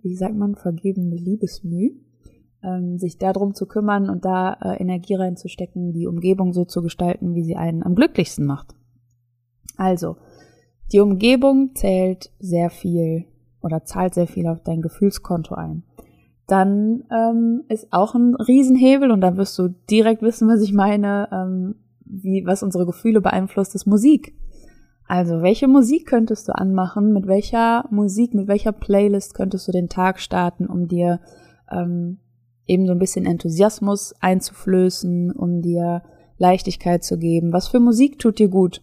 wie 0.02 0.14
sagt 0.14 0.36
man, 0.36 0.54
vergebene 0.54 1.16
Liebesmüh 1.16 1.92
ähm, 2.62 2.98
sich 2.98 3.18
darum 3.18 3.54
zu 3.54 3.66
kümmern 3.66 4.10
und 4.10 4.24
da 4.24 4.54
äh, 4.54 4.80
Energie 4.80 5.14
reinzustecken, 5.14 5.92
die 5.92 6.06
Umgebung 6.06 6.52
so 6.52 6.64
zu 6.64 6.82
gestalten, 6.82 7.34
wie 7.34 7.42
sie 7.42 7.56
einen 7.56 7.82
am 7.82 7.94
glücklichsten 7.94 8.46
macht. 8.46 8.74
Also, 9.76 10.16
die 10.92 11.00
Umgebung 11.00 11.74
zählt 11.74 12.30
sehr 12.38 12.70
viel 12.70 13.26
oder 13.60 13.84
zahlt 13.84 14.14
sehr 14.14 14.26
viel 14.26 14.46
auf 14.46 14.62
dein 14.62 14.82
Gefühlskonto 14.82 15.54
ein. 15.54 15.84
Dann 16.46 17.04
ähm, 17.10 17.64
ist 17.68 17.92
auch 17.92 18.14
ein 18.14 18.34
Riesenhebel 18.34 19.10
und 19.10 19.20
da 19.20 19.36
wirst 19.36 19.58
du 19.58 19.68
direkt 19.90 20.22
wissen, 20.22 20.48
was 20.48 20.62
ich 20.62 20.72
meine, 20.72 21.28
ähm, 21.30 21.74
wie 22.04 22.46
was 22.46 22.62
unsere 22.62 22.86
Gefühle 22.86 23.20
beeinflusst, 23.20 23.74
ist 23.74 23.86
Musik. 23.86 24.34
Also, 25.08 25.40
welche 25.40 25.68
Musik 25.68 26.06
könntest 26.06 26.48
du 26.48 26.54
anmachen? 26.54 27.14
Mit 27.14 27.26
welcher 27.26 27.86
Musik, 27.90 28.34
mit 28.34 28.46
welcher 28.46 28.72
Playlist 28.72 29.34
könntest 29.34 29.66
du 29.66 29.72
den 29.72 29.88
Tag 29.88 30.20
starten, 30.20 30.66
um 30.66 30.86
dir 30.86 31.20
ähm, 31.70 32.18
eben 32.66 32.86
so 32.86 32.92
ein 32.92 32.98
bisschen 32.98 33.24
Enthusiasmus 33.24 34.14
einzuflößen, 34.20 35.32
um 35.32 35.62
dir 35.62 36.02
Leichtigkeit 36.36 37.02
zu 37.02 37.18
geben. 37.18 37.54
Was 37.54 37.68
für 37.68 37.80
Musik 37.80 38.18
tut 38.18 38.38
dir 38.38 38.48
gut? 38.48 38.82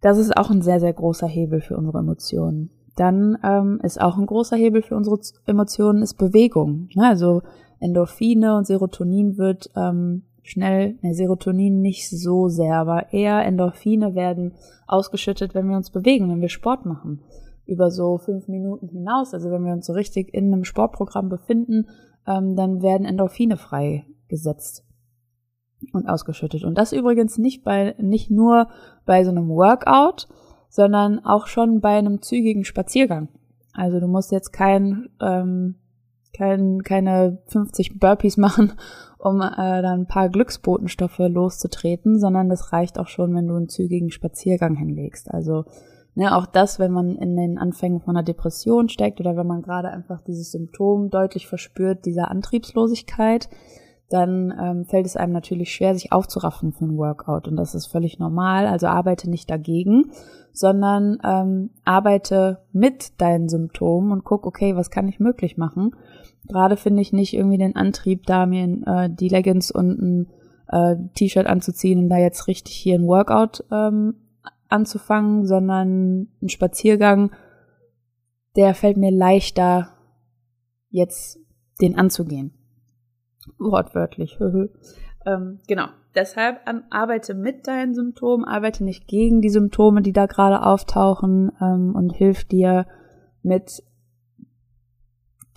Das 0.00 0.18
ist 0.18 0.36
auch 0.36 0.50
ein 0.50 0.62
sehr, 0.62 0.80
sehr 0.80 0.92
großer 0.92 1.28
Hebel 1.28 1.60
für 1.60 1.76
unsere 1.76 1.98
Emotionen. 1.98 2.70
Dann 2.96 3.38
ähm, 3.44 3.80
ist 3.84 4.00
auch 4.00 4.18
ein 4.18 4.26
großer 4.26 4.56
Hebel 4.56 4.82
für 4.82 4.96
unsere 4.96 5.18
Emotionen 5.46 6.02
ist 6.02 6.14
Bewegung. 6.14 6.88
Ne? 6.94 7.06
Also 7.06 7.42
Endorphine 7.78 8.56
und 8.56 8.66
Serotonin 8.66 9.38
wird 9.38 9.70
ähm, 9.76 10.24
schnell, 10.42 10.98
ne, 11.02 11.14
Serotonin 11.14 11.80
nicht 11.80 12.08
so 12.10 12.48
sehr, 12.48 12.76
aber 12.76 13.12
eher 13.12 13.44
Endorphine 13.44 14.14
werden 14.14 14.54
ausgeschüttet, 14.86 15.54
wenn 15.54 15.68
wir 15.68 15.76
uns 15.76 15.90
bewegen, 15.90 16.28
wenn 16.28 16.40
wir 16.40 16.48
Sport 16.48 16.84
machen. 16.84 17.22
Über 17.64 17.90
so 17.90 18.18
fünf 18.18 18.48
Minuten 18.48 18.88
hinaus, 18.88 19.34
also 19.34 19.50
wenn 19.50 19.64
wir 19.64 19.72
uns 19.72 19.86
so 19.86 19.92
richtig 19.92 20.34
in 20.34 20.52
einem 20.52 20.64
Sportprogramm 20.64 21.28
befinden, 21.28 21.88
ähm, 22.26 22.56
dann 22.56 22.82
werden 22.82 23.06
Endorphine 23.06 23.56
freigesetzt 23.56 24.84
und 25.92 26.08
ausgeschüttet. 26.08 26.64
Und 26.64 26.76
das 26.76 26.92
übrigens 26.92 27.38
nicht 27.38 27.64
bei, 27.64 27.94
nicht 27.98 28.30
nur 28.30 28.68
bei 29.04 29.24
so 29.24 29.30
einem 29.30 29.48
Workout, 29.48 30.28
sondern 30.68 31.24
auch 31.24 31.46
schon 31.46 31.80
bei 31.80 31.98
einem 31.98 32.22
zügigen 32.22 32.64
Spaziergang. 32.64 33.28
Also 33.74 34.00
du 34.00 34.06
musst 34.06 34.32
jetzt 34.32 34.52
kein, 34.52 35.08
ähm, 35.20 35.76
kein, 36.36 36.82
keine 36.82 37.38
50 37.46 37.98
Burpees 37.98 38.36
machen, 38.36 38.72
um 39.18 39.40
äh, 39.40 39.82
da 39.82 39.92
ein 39.92 40.06
paar 40.06 40.28
Glücksbotenstoffe 40.28 41.18
loszutreten, 41.18 42.18
sondern 42.18 42.48
das 42.48 42.72
reicht 42.72 42.98
auch 42.98 43.08
schon, 43.08 43.34
wenn 43.34 43.46
du 43.46 43.54
einen 43.54 43.68
zügigen 43.68 44.10
Spaziergang 44.10 44.74
hinlegst. 44.74 45.32
Also 45.32 45.64
Ne, 46.14 46.36
auch 46.36 46.44
das, 46.44 46.78
wenn 46.78 46.92
man 46.92 47.16
in 47.16 47.36
den 47.36 47.56
Anfängen 47.56 48.00
von 48.00 48.16
einer 48.16 48.22
Depression 48.22 48.90
steckt 48.90 49.18
oder 49.18 49.34
wenn 49.34 49.46
man 49.46 49.62
gerade 49.62 49.88
einfach 49.88 50.20
dieses 50.20 50.52
Symptom 50.52 51.08
deutlich 51.08 51.46
verspürt, 51.46 52.04
dieser 52.04 52.30
Antriebslosigkeit, 52.30 53.48
dann 54.12 54.52
ähm, 54.60 54.84
fällt 54.84 55.06
es 55.06 55.16
einem 55.16 55.32
natürlich 55.32 55.72
schwer, 55.72 55.94
sich 55.94 56.12
aufzuraffen 56.12 56.72
für 56.72 56.84
ein 56.84 56.98
Workout. 56.98 57.48
Und 57.48 57.56
das 57.56 57.74
ist 57.74 57.86
völlig 57.86 58.18
normal. 58.18 58.66
Also 58.66 58.86
arbeite 58.86 59.30
nicht 59.30 59.48
dagegen, 59.48 60.12
sondern 60.52 61.18
ähm, 61.24 61.70
arbeite 61.84 62.58
mit 62.72 63.20
deinen 63.20 63.48
Symptomen 63.48 64.12
und 64.12 64.24
guck, 64.24 64.46
okay, 64.46 64.76
was 64.76 64.90
kann 64.90 65.08
ich 65.08 65.18
möglich 65.18 65.56
machen? 65.56 65.96
Gerade 66.46 66.76
finde 66.76 67.00
ich 67.00 67.12
nicht 67.12 67.32
irgendwie 67.32 67.58
den 67.58 67.76
Antrieb, 67.76 68.26
da 68.26 68.44
mir 68.44 68.64
äh, 68.86 69.08
die 69.10 69.28
Leggings 69.28 69.70
und 69.70 69.98
ein 70.02 70.28
äh, 70.68 70.96
T-Shirt 71.14 71.46
anzuziehen 71.46 71.98
und 71.98 72.08
da 72.10 72.18
jetzt 72.18 72.48
richtig 72.48 72.74
hier 72.74 72.98
ein 72.98 73.06
Workout 73.06 73.64
ähm, 73.70 74.14
anzufangen, 74.68 75.46
sondern 75.46 76.28
ein 76.42 76.48
Spaziergang, 76.48 77.30
der 78.56 78.74
fällt 78.74 78.98
mir 78.98 79.10
leichter, 79.10 79.88
jetzt 80.90 81.38
den 81.80 81.96
anzugehen. 81.98 82.52
Wortwörtlich. 83.58 84.38
ähm, 85.26 85.60
genau. 85.66 85.86
Deshalb 86.14 86.60
ähm, 86.66 86.82
arbeite 86.90 87.34
mit 87.34 87.66
deinen 87.66 87.94
Symptomen, 87.94 88.44
arbeite 88.44 88.84
nicht 88.84 89.08
gegen 89.08 89.40
die 89.40 89.48
Symptome, 89.48 90.02
die 90.02 90.12
da 90.12 90.26
gerade 90.26 90.62
auftauchen 90.62 91.52
ähm, 91.60 91.94
und 91.94 92.10
hilf 92.10 92.44
dir 92.44 92.86
mit 93.42 93.82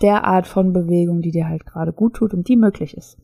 der 0.00 0.24
Art 0.24 0.46
von 0.46 0.72
Bewegung, 0.72 1.20
die 1.20 1.30
dir 1.30 1.48
halt 1.48 1.66
gerade 1.66 1.92
gut 1.92 2.14
tut 2.14 2.32
und 2.32 2.48
die 2.48 2.56
möglich 2.56 2.96
ist. 2.96 3.18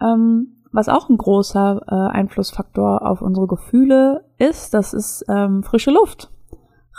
Ähm, 0.00 0.56
was 0.72 0.88
auch 0.88 1.08
ein 1.08 1.18
großer 1.18 1.82
äh, 1.86 2.16
Einflussfaktor 2.16 3.06
auf 3.06 3.22
unsere 3.22 3.46
Gefühle 3.46 4.24
ist, 4.38 4.74
das 4.74 4.92
ist 4.92 5.24
ähm, 5.28 5.62
frische 5.62 5.90
Luft. 5.90 6.30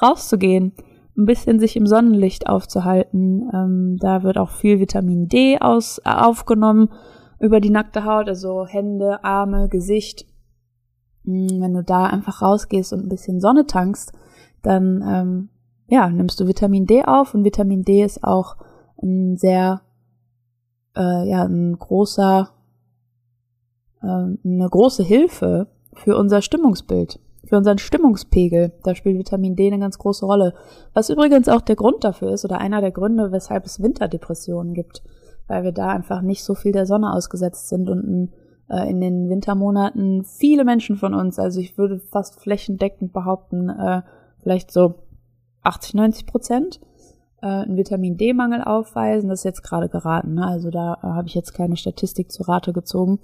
Rauszugehen, 0.01 0.73
ein 1.17 1.25
bisschen 1.25 1.59
sich 1.59 1.75
im 1.75 1.87
Sonnenlicht 1.87 2.47
aufzuhalten. 2.47 3.49
Ähm, 3.53 3.97
da 3.99 4.23
wird 4.23 4.37
auch 4.37 4.49
viel 4.49 4.79
Vitamin 4.79 5.27
D 5.27 5.59
aus, 5.59 5.99
äh, 5.99 6.09
aufgenommen 6.09 6.89
über 7.39 7.59
die 7.59 7.69
nackte 7.69 8.05
Haut, 8.05 8.27
also 8.27 8.65
Hände, 8.65 9.23
Arme, 9.23 9.69
Gesicht. 9.69 10.25
Hm, 11.25 11.61
wenn 11.61 11.73
du 11.73 11.83
da 11.83 12.05
einfach 12.05 12.41
rausgehst 12.41 12.93
und 12.93 13.01
ein 13.01 13.09
bisschen 13.09 13.39
Sonne 13.39 13.65
tankst, 13.65 14.13
dann 14.61 15.03
ähm, 15.07 15.49
ja, 15.87 16.09
nimmst 16.09 16.39
du 16.39 16.47
Vitamin 16.47 16.85
D 16.85 17.03
auf 17.03 17.33
und 17.33 17.43
Vitamin 17.43 17.83
D 17.83 18.03
ist 18.03 18.23
auch 18.23 18.57
ein 19.01 19.37
sehr, 19.37 19.81
äh, 20.95 21.29
ja, 21.29 21.43
ein 21.43 21.77
großer 21.77 22.49
ähm, 24.05 24.39
eine 24.43 24.69
große 24.69 25.03
Hilfe 25.03 25.67
für 25.93 26.17
unser 26.17 26.41
Stimmungsbild, 26.41 27.19
für 27.47 27.57
unseren 27.57 27.77
Stimmungspegel. 27.77 28.73
Da 28.83 28.95
spielt 28.95 29.17
Vitamin 29.17 29.55
D 29.55 29.67
eine 29.67 29.79
ganz 29.79 29.97
große 29.97 30.25
Rolle. 30.25 30.53
Was 30.93 31.09
übrigens 31.09 31.49
auch 31.49 31.61
der 31.61 31.75
Grund 31.75 32.03
dafür 32.03 32.31
ist 32.31 32.45
oder 32.45 32.59
einer 32.59 32.81
der 32.81 32.91
Gründe, 32.91 33.31
weshalb 33.31 33.65
es 33.65 33.81
Winterdepressionen 33.81 34.73
gibt, 34.73 35.03
weil 35.47 35.63
wir 35.63 35.71
da 35.71 35.89
einfach 35.89 36.21
nicht 36.21 36.43
so 36.43 36.55
viel 36.55 36.71
der 36.71 36.85
Sonne 36.85 37.13
ausgesetzt 37.13 37.69
sind 37.69 37.89
und 37.89 38.31
äh, 38.69 38.89
in 38.89 38.99
den 38.99 39.29
Wintermonaten 39.29 40.23
viele 40.23 40.65
Menschen 40.65 40.95
von 40.95 41.13
uns, 41.13 41.39
also 41.39 41.59
ich 41.59 41.77
würde 41.77 41.99
fast 41.99 42.39
flächendeckend 42.39 43.13
behaupten, 43.13 43.69
äh, 43.69 44.01
vielleicht 44.41 44.71
so 44.71 44.95
80, 45.63 45.95
90 45.95 46.25
Prozent, 46.25 46.79
äh, 47.45 47.47
einen 47.47 47.77
Vitamin 47.77 48.17
D-Mangel 48.17 48.63
aufweisen. 48.63 49.29
Das 49.29 49.41
ist 49.41 49.45
jetzt 49.45 49.61
gerade 49.61 49.87
geraten. 49.87 50.33
Ne? 50.33 50.47
Also 50.47 50.71
da 50.71 50.95
äh, 50.95 51.07
habe 51.07 51.27
ich 51.27 51.35
jetzt 51.35 51.53
keine 51.53 51.77
Statistik 51.77 52.31
zu 52.31 52.43
Rate 52.43 52.73
gezogen. 52.73 53.19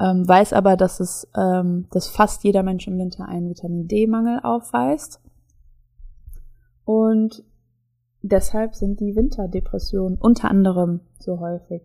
Ähm, 0.00 0.26
weiß 0.26 0.54
aber, 0.54 0.76
dass 0.76 1.00
es, 1.00 1.28
ähm, 1.36 1.86
dass 1.90 2.08
fast 2.08 2.44
jeder 2.44 2.62
Mensch 2.62 2.88
im 2.88 2.98
Winter 2.98 3.28
einen 3.28 3.50
Vitamin 3.50 3.86
D-Mangel 3.86 4.40
aufweist. 4.42 5.20
Und 6.86 7.44
deshalb 8.22 8.74
sind 8.74 9.00
die 9.00 9.14
Winterdepressionen 9.14 10.16
unter 10.18 10.48
anderem 10.48 11.00
so 11.18 11.38
häufig. 11.38 11.82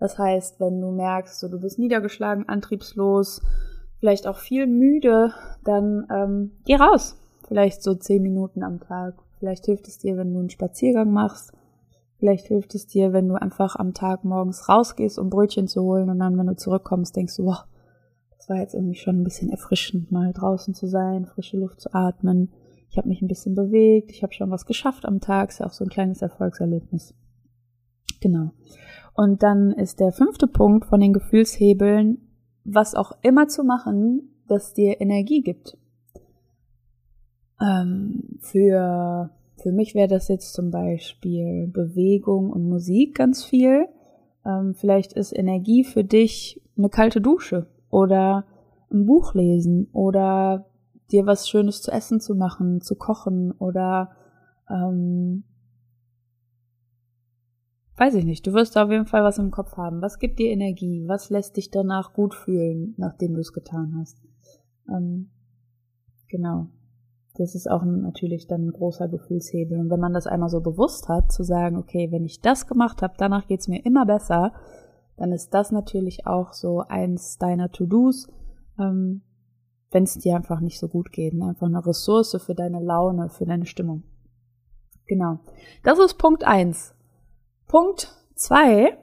Das 0.00 0.18
heißt, 0.18 0.58
wenn 0.58 0.80
du 0.80 0.90
merkst, 0.90 1.38
so, 1.38 1.48
du 1.48 1.60
bist 1.60 1.78
niedergeschlagen, 1.78 2.48
antriebslos, 2.48 3.42
vielleicht 4.00 4.26
auch 4.26 4.38
viel 4.38 4.66
müde, 4.66 5.32
dann 5.64 6.06
ähm, 6.10 6.52
geh 6.64 6.76
raus. 6.76 7.16
Vielleicht 7.46 7.82
so 7.82 7.94
zehn 7.94 8.22
Minuten 8.22 8.62
am 8.62 8.80
Tag 8.80 9.14
Vielleicht 9.46 9.66
hilft 9.66 9.86
es 9.86 9.98
dir, 9.98 10.16
wenn 10.16 10.32
du 10.32 10.40
einen 10.40 10.50
Spaziergang 10.50 11.12
machst. 11.12 11.52
Vielleicht 12.18 12.48
hilft 12.48 12.74
es 12.74 12.88
dir, 12.88 13.12
wenn 13.12 13.28
du 13.28 13.40
einfach 13.40 13.76
am 13.76 13.94
Tag 13.94 14.24
morgens 14.24 14.68
rausgehst, 14.68 15.20
um 15.20 15.30
Brötchen 15.30 15.68
zu 15.68 15.82
holen 15.82 16.10
und 16.10 16.18
dann, 16.18 16.36
wenn 16.36 16.48
du 16.48 16.56
zurückkommst, 16.56 17.14
denkst 17.14 17.36
du, 17.36 17.44
wow, 17.44 17.64
das 18.36 18.48
war 18.48 18.56
jetzt 18.56 18.74
irgendwie 18.74 18.96
schon 18.96 19.20
ein 19.20 19.22
bisschen 19.22 19.48
erfrischend, 19.50 20.10
mal 20.10 20.32
draußen 20.32 20.74
zu 20.74 20.88
sein, 20.88 21.26
frische 21.26 21.58
Luft 21.58 21.80
zu 21.80 21.94
atmen. 21.94 22.50
Ich 22.90 22.98
habe 22.98 23.06
mich 23.06 23.22
ein 23.22 23.28
bisschen 23.28 23.54
bewegt, 23.54 24.10
ich 24.10 24.24
habe 24.24 24.32
schon 24.32 24.50
was 24.50 24.66
geschafft 24.66 25.04
am 25.04 25.20
Tag, 25.20 25.50
ist 25.50 25.60
ja 25.60 25.66
auch 25.66 25.72
so 25.72 25.84
ein 25.84 25.90
kleines 25.90 26.22
Erfolgserlebnis. 26.22 27.14
Genau. 28.20 28.50
Und 29.14 29.44
dann 29.44 29.70
ist 29.70 30.00
der 30.00 30.10
fünfte 30.10 30.48
Punkt 30.48 30.86
von 30.86 30.98
den 30.98 31.12
Gefühlshebeln, 31.12 32.18
was 32.64 32.96
auch 32.96 33.12
immer 33.22 33.46
zu 33.46 33.62
machen, 33.62 34.42
das 34.48 34.74
dir 34.74 35.00
Energie 35.00 35.42
gibt 35.42 35.78
ähm, 37.60 38.38
für, 38.40 39.30
für 39.66 39.72
mich 39.72 39.96
wäre 39.96 40.06
das 40.06 40.28
jetzt 40.28 40.52
zum 40.52 40.70
Beispiel 40.70 41.66
Bewegung 41.66 42.50
und 42.50 42.68
Musik 42.68 43.16
ganz 43.16 43.42
viel. 43.44 43.88
Ähm, 44.44 44.76
vielleicht 44.76 45.12
ist 45.12 45.36
Energie 45.36 45.82
für 45.82 46.04
dich 46.04 46.62
eine 46.78 46.88
kalte 46.88 47.20
Dusche 47.20 47.66
oder 47.90 48.46
ein 48.92 49.06
Buch 49.06 49.34
lesen 49.34 49.88
oder 49.92 50.66
dir 51.10 51.26
was 51.26 51.48
Schönes 51.48 51.82
zu 51.82 51.90
essen 51.90 52.20
zu 52.20 52.36
machen, 52.36 52.80
zu 52.80 52.94
kochen 52.94 53.50
oder 53.50 54.12
ähm, 54.70 55.42
weiß 57.96 58.14
ich 58.14 58.24
nicht. 58.24 58.46
Du 58.46 58.52
wirst 58.52 58.78
auf 58.78 58.88
jeden 58.88 59.06
Fall 59.06 59.24
was 59.24 59.38
im 59.38 59.50
Kopf 59.50 59.76
haben. 59.76 60.00
Was 60.00 60.20
gibt 60.20 60.38
dir 60.38 60.52
Energie? 60.52 61.08
Was 61.08 61.28
lässt 61.28 61.56
dich 61.56 61.72
danach 61.72 62.12
gut 62.12 62.36
fühlen, 62.36 62.94
nachdem 62.98 63.34
du 63.34 63.40
es 63.40 63.52
getan 63.52 63.96
hast? 63.98 64.22
Ähm, 64.88 65.28
genau. 66.28 66.68
Das 67.38 67.54
ist 67.54 67.70
auch 67.70 67.84
natürlich 67.84 68.46
dann 68.46 68.66
ein 68.66 68.72
großer 68.72 69.08
Gefühlshebel. 69.08 69.78
Und 69.78 69.90
wenn 69.90 70.00
man 70.00 70.12
das 70.12 70.26
einmal 70.26 70.48
so 70.48 70.60
bewusst 70.60 71.08
hat, 71.08 71.32
zu 71.32 71.42
sagen, 71.42 71.76
okay, 71.76 72.10
wenn 72.10 72.24
ich 72.24 72.40
das 72.40 72.66
gemacht 72.66 73.02
habe, 73.02 73.14
danach 73.18 73.46
geht's 73.46 73.68
mir 73.68 73.84
immer 73.84 74.06
besser, 74.06 74.52
dann 75.16 75.32
ist 75.32 75.54
das 75.54 75.72
natürlich 75.72 76.26
auch 76.26 76.52
so 76.52 76.80
eins 76.80 77.38
deiner 77.38 77.70
To-Dos, 77.70 78.28
ähm, 78.78 79.22
wenn 79.90 80.04
es 80.04 80.14
dir 80.14 80.36
einfach 80.36 80.60
nicht 80.60 80.78
so 80.78 80.88
gut 80.88 81.12
geht. 81.12 81.34
Ne? 81.34 81.46
Einfach 81.46 81.66
eine 81.66 81.84
Ressource 81.86 82.36
für 82.44 82.54
deine 82.54 82.82
Laune, 82.82 83.28
für 83.30 83.46
deine 83.46 83.66
Stimmung. 83.66 84.02
Genau. 85.06 85.38
Das 85.82 85.98
ist 85.98 86.14
Punkt 86.14 86.44
eins. 86.44 86.94
Punkt 87.66 88.12
zwei 88.34 88.98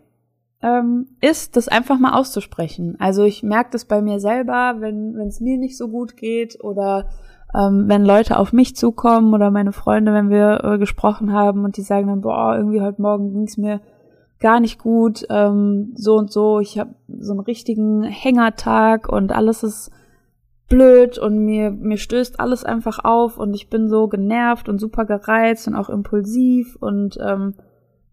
ähm, 0.62 1.18
ist, 1.22 1.56
das 1.58 1.68
einfach 1.68 2.00
mal 2.00 2.18
auszusprechen. 2.20 2.96
Also 3.00 3.24
ich 3.24 3.44
merke 3.44 3.72
das 3.72 3.86
bei 3.86 4.02
mir 4.02 4.20
selber, 4.20 4.76
wenn 4.80 5.16
es 5.28 5.40
mir 5.40 5.58
nicht 5.58 5.78
so 5.78 5.90
gut 5.90 6.16
geht 6.16 6.64
oder 6.64 7.10
ähm, 7.56 7.86
wenn 7.88 8.04
Leute 8.04 8.38
auf 8.38 8.54
mich 8.54 8.76
zukommen 8.76 9.34
oder 9.34 9.52
meine 9.52 9.74
Freunde, 9.74 10.14
wenn 10.14 10.30
wir 10.30 10.64
äh, 10.64 10.78
gesprochen 10.78 11.34
haben 11.34 11.64
und 11.64 11.78
die 11.78 11.82
sagen 11.82 12.08
dann, 12.08 12.22
boah, 12.22 12.56
irgendwie 12.58 12.82
heute 12.82 13.02
Morgen 13.02 13.32
ging 13.32 13.44
es 13.44 13.58
mir 13.58 13.82
gar 14.40 14.60
nicht 14.60 14.80
gut, 14.80 15.26
ähm, 15.30 15.94
so 15.96 16.16
und 16.16 16.32
so, 16.32 16.60
ich 16.60 16.80
habe 16.80 16.96
so 17.08 17.32
einen 17.32 17.40
richtigen 17.40 18.04
Hängertag 18.04 19.08
und 19.08 19.32
alles 19.32 19.64
ist 19.64 19.92
blöd 20.68 21.18
und 21.18 21.38
mir, 21.46 21.72
mir 21.72 21.98
stößt 21.98 22.40
alles 22.40 22.66
einfach 22.66 23.06
auf 23.06 23.38
und 23.38 23.54
ich 23.54 23.70
bin 23.70 23.88
so 23.88 24.08
genervt 24.08 24.68
und 24.68 24.80
super 24.80 25.06
gereizt 25.06 25.68
und 25.68 25.76
auch 25.76 25.90
impulsiv 25.90 26.76
und 26.80 27.18
ähm, 27.22 27.54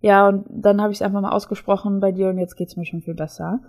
ja, 0.03 0.29
und 0.29 0.47
dann 0.49 0.81
habe 0.81 0.93
ich 0.93 0.99
es 0.99 1.03
einfach 1.03 1.21
mal 1.21 1.33
ausgesprochen 1.33 2.01
bei 2.01 2.13
dir 2.13 2.29
und 2.29 2.39
jetzt 2.39 2.57
geht's 2.57 2.77
mir 2.77 2.87
schon 2.87 3.03
viel 3.03 3.15
besser. 3.15 3.61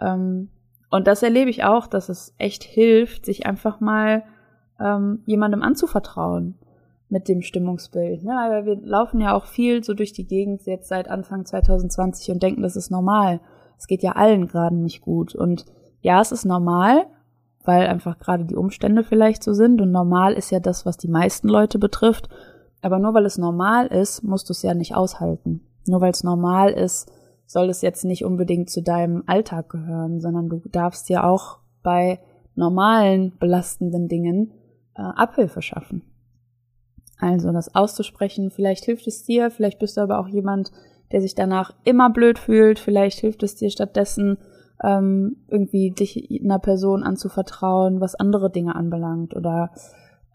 Ähm, 0.00 0.50
und 0.90 1.06
das 1.06 1.22
erlebe 1.22 1.50
ich 1.50 1.64
auch, 1.64 1.86
dass 1.86 2.08
es 2.08 2.34
echt 2.38 2.64
hilft, 2.64 3.24
sich 3.24 3.46
einfach 3.46 3.80
mal 3.80 4.24
ähm, 4.80 5.20
jemandem 5.26 5.62
anzuvertrauen 5.62 6.56
mit 7.08 7.28
dem 7.28 7.42
Stimmungsbild. 7.42 8.24
Ne? 8.24 8.38
Aber 8.38 8.66
wir 8.66 8.76
laufen 8.76 9.20
ja 9.20 9.34
auch 9.34 9.46
viel 9.46 9.84
so 9.84 9.94
durch 9.94 10.12
die 10.12 10.26
Gegend 10.26 10.66
jetzt 10.66 10.88
seit 10.88 11.08
Anfang 11.08 11.44
2020 11.44 12.30
und 12.30 12.42
denken, 12.42 12.62
das 12.62 12.76
ist 12.76 12.90
normal. 12.90 13.40
Es 13.78 13.86
geht 13.86 14.02
ja 14.02 14.12
allen 14.12 14.48
gerade 14.48 14.74
nicht 14.74 15.02
gut. 15.02 15.34
Und 15.34 15.66
ja, 16.00 16.20
es 16.20 16.32
ist 16.32 16.44
normal, 16.44 17.06
weil 17.64 17.86
einfach 17.86 18.18
gerade 18.18 18.44
die 18.44 18.56
Umstände 18.56 19.04
vielleicht 19.04 19.42
so 19.42 19.52
sind. 19.52 19.80
Und 19.80 19.92
normal 19.92 20.32
ist 20.32 20.50
ja 20.50 20.60
das, 20.60 20.84
was 20.86 20.96
die 20.96 21.08
meisten 21.08 21.48
Leute 21.48 21.78
betrifft. 21.78 22.28
Aber 22.82 22.98
nur 22.98 23.14
weil 23.14 23.26
es 23.26 23.38
normal 23.38 23.86
ist, 23.86 24.22
musst 24.22 24.48
du 24.48 24.52
es 24.52 24.62
ja 24.62 24.74
nicht 24.74 24.94
aushalten. 24.94 25.60
Nur 25.86 26.00
weil 26.00 26.10
es 26.10 26.24
normal 26.24 26.70
ist, 26.70 27.10
soll 27.46 27.68
es 27.68 27.82
jetzt 27.82 28.04
nicht 28.04 28.24
unbedingt 28.24 28.70
zu 28.70 28.82
deinem 28.82 29.22
Alltag 29.26 29.68
gehören, 29.68 30.20
sondern 30.20 30.48
du 30.48 30.60
darfst 30.70 31.08
dir 31.08 31.24
auch 31.24 31.58
bei 31.82 32.18
normalen 32.56 33.36
belastenden 33.38 34.08
Dingen 34.08 34.52
äh, 34.96 35.02
Abhilfe 35.02 35.62
schaffen. 35.62 36.02
Also 37.18 37.52
das 37.52 37.74
auszusprechen, 37.74 38.50
vielleicht 38.50 38.84
hilft 38.84 39.06
es 39.06 39.24
dir, 39.24 39.50
vielleicht 39.50 39.78
bist 39.78 39.96
du 39.96 40.02
aber 40.02 40.18
auch 40.18 40.28
jemand, 40.28 40.70
der 41.12 41.20
sich 41.20 41.34
danach 41.34 41.72
immer 41.84 42.10
blöd 42.10 42.38
fühlt, 42.38 42.78
vielleicht 42.78 43.20
hilft 43.20 43.42
es 43.42 43.56
dir 43.56 43.70
stattdessen, 43.70 44.38
ähm, 44.82 45.36
irgendwie 45.48 45.90
dich 45.92 46.42
einer 46.42 46.58
Person 46.58 47.02
anzuvertrauen, 47.02 48.00
was 48.00 48.14
andere 48.14 48.50
Dinge 48.50 48.74
anbelangt 48.74 49.34
oder 49.34 49.70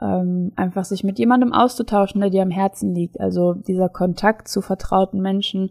ähm, 0.01 0.51
einfach 0.55 0.85
sich 0.85 1.03
mit 1.03 1.19
jemandem 1.19 1.53
auszutauschen, 1.53 2.21
der 2.21 2.31
dir 2.31 2.41
am 2.41 2.49
Herzen 2.49 2.95
liegt. 2.95 3.19
Also 3.19 3.53
dieser 3.53 3.89
Kontakt 3.89 4.47
zu 4.47 4.61
vertrauten 4.61 5.21
Menschen, 5.21 5.69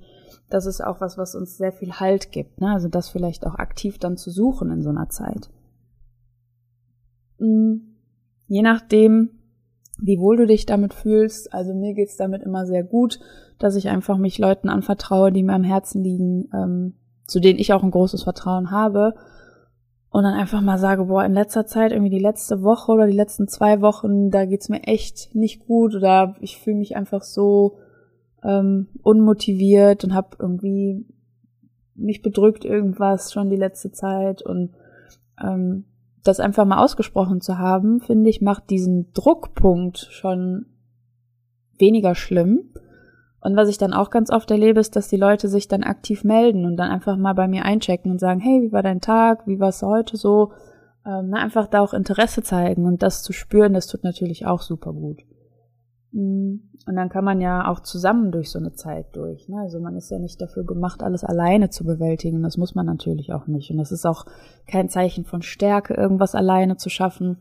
das 0.48 0.66
ist 0.66 0.81
auch 0.81 1.00
was, 1.00 1.18
was 1.18 1.35
uns 1.35 1.57
sehr 1.57 1.72
viel 1.72 1.94
Halt 1.94 2.31
gibt. 2.31 2.61
Ne? 2.61 2.72
Also 2.72 2.88
das 2.88 3.09
vielleicht 3.09 3.46
auch 3.46 3.57
aktiv 3.57 3.98
dann 3.98 4.16
zu 4.16 4.31
suchen 4.31 4.70
in 4.70 4.83
so 4.83 4.90
einer 4.90 5.09
Zeit. 5.09 5.50
Je 8.51 8.63
nachdem, 8.63 9.31
wie 9.97 10.19
wohl 10.19 10.37
du 10.37 10.45
dich 10.45 10.67
damit 10.67 10.93
fühlst. 10.93 11.55
Also 11.55 11.73
mir 11.73 11.95
geht's 11.95 12.17
damit 12.17 12.43
immer 12.43 12.67
sehr 12.67 12.83
gut, 12.83 13.21
dass 13.61 13.77
ich 13.77 13.89
einfach 13.89 14.19
mich 14.19 14.39
Leuten 14.39 14.69
anvertraue, 14.69 15.31
die 15.31 15.45
mir 15.45 15.53
am 15.53 15.63
Herzen 15.63 16.03
liegen, 16.03 16.49
ähm, 16.53 16.95
zu 17.29 17.39
denen 17.39 17.61
ich 17.61 17.73
auch 17.73 17.85
ein 17.85 17.93
großes 17.93 18.25
Vertrauen 18.25 18.73
habe 18.73 19.15
und 20.11 20.25
dann 20.25 20.35
einfach 20.35 20.63
mal 20.63 20.79
sage, 20.79 21.05
boah, 21.05 21.25
in 21.25 21.33
letzter 21.33 21.65
Zeit, 21.65 21.93
irgendwie 21.93 22.11
die 22.11 22.19
letzte 22.19 22.65
Woche 22.65 22.91
oder 22.91 23.07
die 23.07 23.17
letzten 23.17 23.47
zwei 23.47 23.83
Wochen, 23.83 24.31
da 24.31 24.47
geht's 24.47 24.69
mir 24.69 24.83
echt 24.83 25.33
nicht 25.33 25.65
gut 25.69 25.95
oder 25.95 26.35
ich 26.41 26.59
fühle 26.59 26.79
mich 26.79 26.97
einfach 26.97 27.23
so 27.23 27.79
ähm, 28.43 28.89
unmotiviert 29.05 30.03
und 30.03 30.13
habe 30.13 30.39
irgendwie 30.41 31.07
mich 31.95 32.21
bedrückt 32.21 32.65
irgendwas 32.65 33.33
schon 33.33 33.49
die 33.49 33.57
letzte 33.57 33.93
Zeit 33.93 34.43
und 34.43 34.71
ähm, 35.41 35.85
das 36.22 36.40
einfach 36.40 36.64
mal 36.64 36.83
ausgesprochen 36.83 37.40
zu 37.40 37.59
haben, 37.59 38.00
finde 38.00 38.30
ich, 38.30 38.40
macht 38.40 38.70
diesen 38.70 39.12
Druckpunkt 39.12 39.98
schon 39.98 40.66
weniger 41.78 42.14
schlimm 42.14 42.70
und 43.40 43.56
was 43.56 43.68
ich 43.68 43.78
dann 43.78 43.94
auch 43.94 44.11
ganz 44.11 44.30
oft 44.30 44.50
erlebe, 44.50 44.80
ist, 44.80 44.96
dass 44.96 45.09
die 45.09 45.16
Leute 45.16 45.48
sich 45.48 45.66
dann 45.66 45.83
aktiv 45.83 46.24
melden 46.24 46.66
und 46.66 46.76
dann 46.76 46.90
einfach 46.90 47.16
mal 47.16 47.33
bei 47.33 47.48
mir 47.48 47.64
einchecken 47.64 48.11
und 48.11 48.18
sagen, 48.18 48.40
hey, 48.40 48.62
wie 48.62 48.72
war 48.72 48.83
dein 48.83 49.00
Tag? 49.00 49.46
Wie 49.46 49.59
war 49.59 49.70
es 49.70 49.83
heute 49.83 50.16
so? 50.16 50.52
Ähm, 51.06 51.33
einfach 51.33 51.66
da 51.66 51.80
auch 51.80 51.94
Interesse 51.94 52.42
zeigen 52.42 52.85
und 52.85 53.02
das 53.02 53.22
zu 53.22 53.33
spüren, 53.33 53.72
das 53.72 53.87
tut 53.87 54.04
natürlich 54.04 54.44
auch 54.44 54.61
super 54.61 54.92
gut. 54.92 55.22
Mm, 56.12 56.57
und 56.87 56.96
dann 56.96 57.09
kann 57.09 57.25
man 57.25 57.40
ja 57.40 57.68
auch 57.68 57.81
zusammen 57.81 58.33
durch 58.33 58.51
so 58.51 58.59
eine 58.59 58.73
Zeit 58.73 59.14
durch. 59.14 59.49
Ne? 59.49 59.59
Also 59.61 59.81
man 59.81 59.96
ist 59.96 60.11
ja 60.11 60.18
nicht 60.18 60.40
dafür 60.40 60.64
gemacht, 60.64 61.03
alles 61.03 61.25
alleine 61.25 61.70
zu 61.70 61.85
bewältigen. 61.85 62.42
Das 62.42 62.57
muss 62.57 62.75
man 62.75 62.87
natürlich 62.87 63.33
auch 63.33 63.46
nicht. 63.46 63.70
Und 63.70 63.79
das 63.79 63.92
ist 63.92 64.07
auch 64.07 64.25
kein 64.66 64.88
Zeichen 64.88 65.25
von 65.25 65.42
Stärke, 65.42 65.94
irgendwas 65.94 66.35
alleine 66.35 66.77
zu 66.77 66.88
schaffen. 66.88 67.38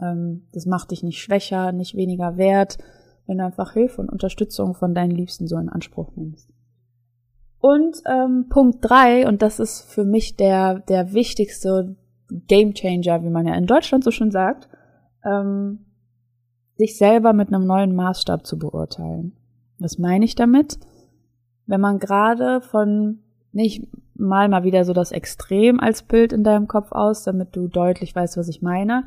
Ähm, 0.00 0.48
das 0.52 0.66
macht 0.66 0.90
dich 0.90 1.02
nicht 1.02 1.20
schwächer, 1.20 1.72
nicht 1.72 1.96
weniger 1.96 2.36
wert 2.36 2.78
wenn 3.26 3.38
du 3.38 3.44
einfach 3.44 3.72
Hilfe 3.72 4.00
und 4.00 4.10
Unterstützung 4.10 4.74
von 4.74 4.94
deinen 4.94 5.12
Liebsten 5.12 5.46
so 5.46 5.56
in 5.56 5.68
Anspruch 5.68 6.14
nimmst. 6.16 6.50
Und 7.58 7.96
ähm, 8.06 8.46
Punkt 8.48 8.78
drei 8.80 9.26
und 9.28 9.42
das 9.42 9.60
ist 9.60 9.82
für 9.82 10.04
mich 10.04 10.36
der, 10.36 10.80
der 10.80 11.12
wichtigste 11.12 11.96
Game 12.48 12.74
Changer, 12.74 13.22
wie 13.22 13.30
man 13.30 13.46
ja 13.46 13.54
in 13.54 13.66
Deutschland 13.66 14.02
so 14.02 14.10
schön 14.10 14.32
sagt, 14.32 14.68
ähm, 15.24 15.86
sich 16.76 16.96
selber 16.96 17.32
mit 17.32 17.48
einem 17.48 17.66
neuen 17.66 17.94
Maßstab 17.94 18.46
zu 18.46 18.58
beurteilen. 18.58 19.32
Was 19.78 19.98
meine 19.98 20.24
ich 20.24 20.34
damit? 20.34 20.78
Wenn 21.66 21.80
man 21.80 21.98
gerade 21.98 22.60
von, 22.60 23.20
nicht 23.52 23.88
mal 24.14 24.48
mal 24.48 24.64
wieder 24.64 24.84
so 24.84 24.92
das 24.92 25.12
Extrem 25.12 25.80
als 25.80 26.02
Bild 26.02 26.32
in 26.32 26.44
deinem 26.44 26.68
Kopf 26.68 26.92
aus, 26.92 27.24
damit 27.24 27.54
du 27.56 27.68
deutlich 27.68 28.14
weißt, 28.14 28.36
was 28.36 28.48
ich 28.48 28.62
meine. 28.62 29.04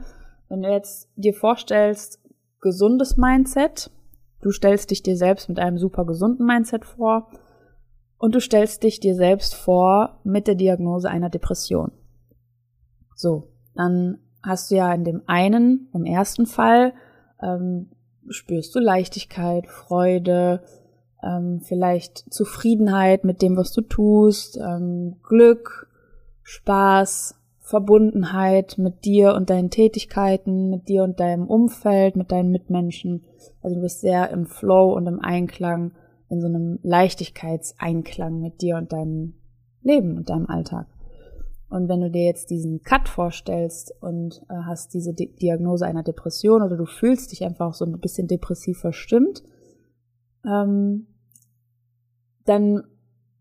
Wenn 0.50 0.62
du 0.62 0.70
jetzt 0.70 1.10
dir 1.16 1.34
vorstellst, 1.34 2.20
gesundes 2.62 3.18
Mindset, 3.18 3.92
Du 4.46 4.52
stellst 4.52 4.92
dich 4.92 5.02
dir 5.02 5.18
selbst 5.18 5.50
mit 5.50 5.58
einem 5.58 5.80
super 5.80 6.06
gesunden 6.06 6.46
Mindset 6.46 6.86
vor 6.86 7.32
und 8.20 8.36
du 8.36 8.40
stellst 8.40 8.84
dich 8.84 9.00
dir 9.00 9.16
selbst 9.16 9.56
vor 9.56 10.20
mit 10.24 10.46
der 10.46 10.54
Diagnose 10.54 11.10
einer 11.10 11.32
Depression. 11.32 11.92
So, 13.16 13.48
dann 13.74 14.20
hast 14.44 14.70
du 14.70 14.76
ja 14.76 14.94
in 14.94 15.04
dem 15.04 15.24
einen, 15.26 15.90
im 15.96 16.06
ersten 16.06 16.46
Fall, 16.46 16.94
ähm, 17.42 17.90
spürst 18.30 18.74
du 18.76 18.80
Leichtigkeit, 18.80 19.68
Freude, 19.68 20.64
ähm, 21.24 21.62
vielleicht 21.62 22.32
Zufriedenheit 22.34 23.24
mit 23.24 23.42
dem, 23.42 23.58
was 23.58 23.72
du 23.72 23.82
tust, 23.82 24.58
ähm, 24.58 25.18
Glück, 25.24 25.90
Spaß, 26.44 27.36
Verbundenheit 27.60 28.78
mit 28.78 29.06
dir 29.06 29.34
und 29.34 29.50
deinen 29.50 29.72
Tätigkeiten, 29.72 30.70
mit 30.70 30.88
dir 30.88 31.04
und 31.04 31.20
deinem 31.20 31.48
Umfeld, 31.48 32.16
mit 32.16 32.32
deinen 32.32 32.52
Mitmenschen. 32.52 33.24
Also 33.64 33.78
du 33.78 33.82
bist 33.82 34.02
sehr 34.02 34.30
im 34.30 34.46
Flow 34.46 34.94
und 34.94 35.08
im 35.08 35.20
Einklang, 35.20 35.94
in 36.30 36.42
so 36.42 36.48
einem 36.48 36.80
Leichtigkeitseinklang 36.84 38.40
mit 38.40 38.62
dir 38.62 38.78
und 38.78 38.94
deinem 38.94 39.34
Leben 39.82 40.16
und 40.18 40.30
deinem 40.30 40.48
Alltag. 40.48 40.86
Und 41.76 41.90
wenn 41.90 42.00
du 42.00 42.10
dir 42.10 42.24
jetzt 42.24 42.52
diesen 42.52 42.84
Cut 42.84 43.10
vorstellst 43.10 43.94
und 44.00 44.42
äh, 44.50 44.54
hast 44.66 44.94
diese 44.94 45.14
Di 45.14 45.36
Diagnose 45.36 45.86
einer 45.86 46.04
Depression 46.04 46.62
oder 46.62 46.78
du 46.78 46.86
fühlst 46.86 47.34
dich 47.34 47.44
einfach 47.44 47.74
so 47.74 47.84
ein 47.84 48.00
bisschen 48.00 48.30
depressiv 48.30 48.80
verstimmt, 48.80 49.44
ähm, 50.46 51.08
dann 52.46 52.84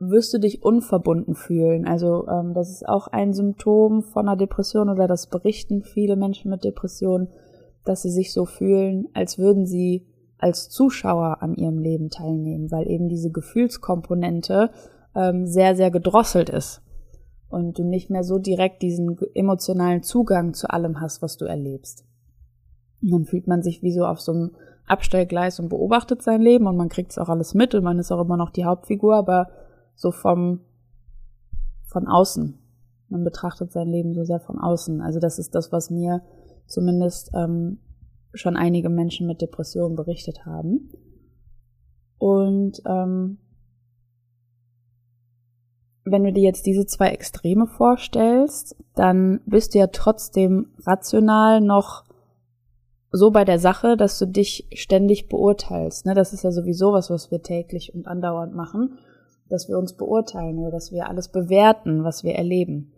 wirst 0.00 0.34
du 0.34 0.38
dich 0.38 0.64
unverbunden 0.64 1.36
fühlen. 1.36 1.86
Also 1.86 2.26
ähm, 2.26 2.54
das 2.54 2.70
ist 2.72 2.88
auch 2.88 3.06
ein 3.06 3.34
Symptom 3.34 4.02
von 4.02 4.26
einer 4.26 4.36
Depression 4.36 4.88
oder 4.88 5.06
das 5.06 5.28
berichten 5.28 5.84
viele 5.84 6.16
Menschen 6.16 6.50
mit 6.50 6.64
Depressionen, 6.64 7.28
dass 7.84 8.02
sie 8.02 8.10
sich 8.10 8.32
so 8.32 8.46
fühlen, 8.46 9.06
als 9.14 9.38
würden 9.38 9.64
sie 9.64 10.08
als 10.38 10.70
Zuschauer 10.70 11.40
an 11.40 11.54
ihrem 11.54 11.78
Leben 11.78 12.10
teilnehmen, 12.10 12.72
weil 12.72 12.90
eben 12.90 13.08
diese 13.08 13.30
Gefühlskomponente 13.30 14.72
ähm, 15.14 15.46
sehr, 15.46 15.76
sehr 15.76 15.92
gedrosselt 15.92 16.50
ist 16.50 16.83
und 17.48 17.78
du 17.78 17.84
nicht 17.84 18.10
mehr 18.10 18.24
so 18.24 18.38
direkt 18.38 18.82
diesen 18.82 19.16
emotionalen 19.34 20.02
Zugang 20.02 20.54
zu 20.54 20.68
allem 20.70 21.00
hast, 21.00 21.22
was 21.22 21.36
du 21.36 21.44
erlebst. 21.44 22.04
Und 23.02 23.10
dann 23.12 23.24
fühlt 23.24 23.46
man 23.46 23.62
sich 23.62 23.82
wie 23.82 23.92
so 23.92 24.06
auf 24.06 24.20
so 24.20 24.32
einem 24.32 24.50
Abstellgleis 24.86 25.60
und 25.60 25.68
beobachtet 25.68 26.22
sein 26.22 26.42
Leben 26.42 26.66
und 26.66 26.76
man 26.76 26.88
kriegt 26.88 27.12
es 27.12 27.18
auch 27.18 27.28
alles 27.28 27.54
mit 27.54 27.74
und 27.74 27.84
man 27.84 27.98
ist 27.98 28.12
auch 28.12 28.20
immer 28.20 28.36
noch 28.36 28.50
die 28.50 28.64
Hauptfigur, 28.64 29.14
aber 29.14 29.48
so 29.94 30.10
vom 30.10 30.60
von 31.86 32.08
außen. 32.08 32.58
Man 33.08 33.24
betrachtet 33.24 33.72
sein 33.72 33.88
Leben 33.88 34.14
so 34.14 34.24
sehr 34.24 34.40
von 34.40 34.58
außen. 34.58 35.00
Also 35.00 35.20
das 35.20 35.38
ist 35.38 35.54
das, 35.54 35.70
was 35.70 35.90
mir 35.90 36.22
zumindest 36.66 37.30
ähm, 37.34 37.78
schon 38.32 38.56
einige 38.56 38.88
Menschen 38.88 39.26
mit 39.26 39.40
Depressionen 39.40 39.94
berichtet 39.94 40.44
haben. 40.44 40.90
Und 42.18 42.82
ähm, 42.86 43.38
wenn 46.04 46.24
du 46.24 46.32
dir 46.32 46.42
jetzt 46.42 46.66
diese 46.66 46.86
zwei 46.86 47.08
Extreme 47.08 47.66
vorstellst, 47.66 48.76
dann 48.94 49.40
bist 49.46 49.74
du 49.74 49.78
ja 49.78 49.86
trotzdem 49.86 50.68
rational 50.84 51.60
noch 51.60 52.04
so 53.10 53.30
bei 53.30 53.44
der 53.44 53.58
Sache, 53.58 53.96
dass 53.96 54.18
du 54.18 54.26
dich 54.26 54.68
ständig 54.74 55.28
beurteilst. 55.28 56.04
Ne? 56.04 56.14
Das 56.14 56.32
ist 56.32 56.42
ja 56.42 56.50
sowieso 56.50 56.92
was, 56.92 57.10
was 57.10 57.30
wir 57.30 57.42
täglich 57.42 57.94
und 57.94 58.06
andauernd 58.06 58.54
machen, 58.54 58.98
dass 59.48 59.68
wir 59.68 59.78
uns 59.78 59.94
beurteilen 59.94 60.58
oder 60.58 60.72
dass 60.72 60.92
wir 60.92 61.08
alles 61.08 61.28
bewerten, 61.28 62.04
was 62.04 62.24
wir 62.24 62.34
erleben. 62.34 62.92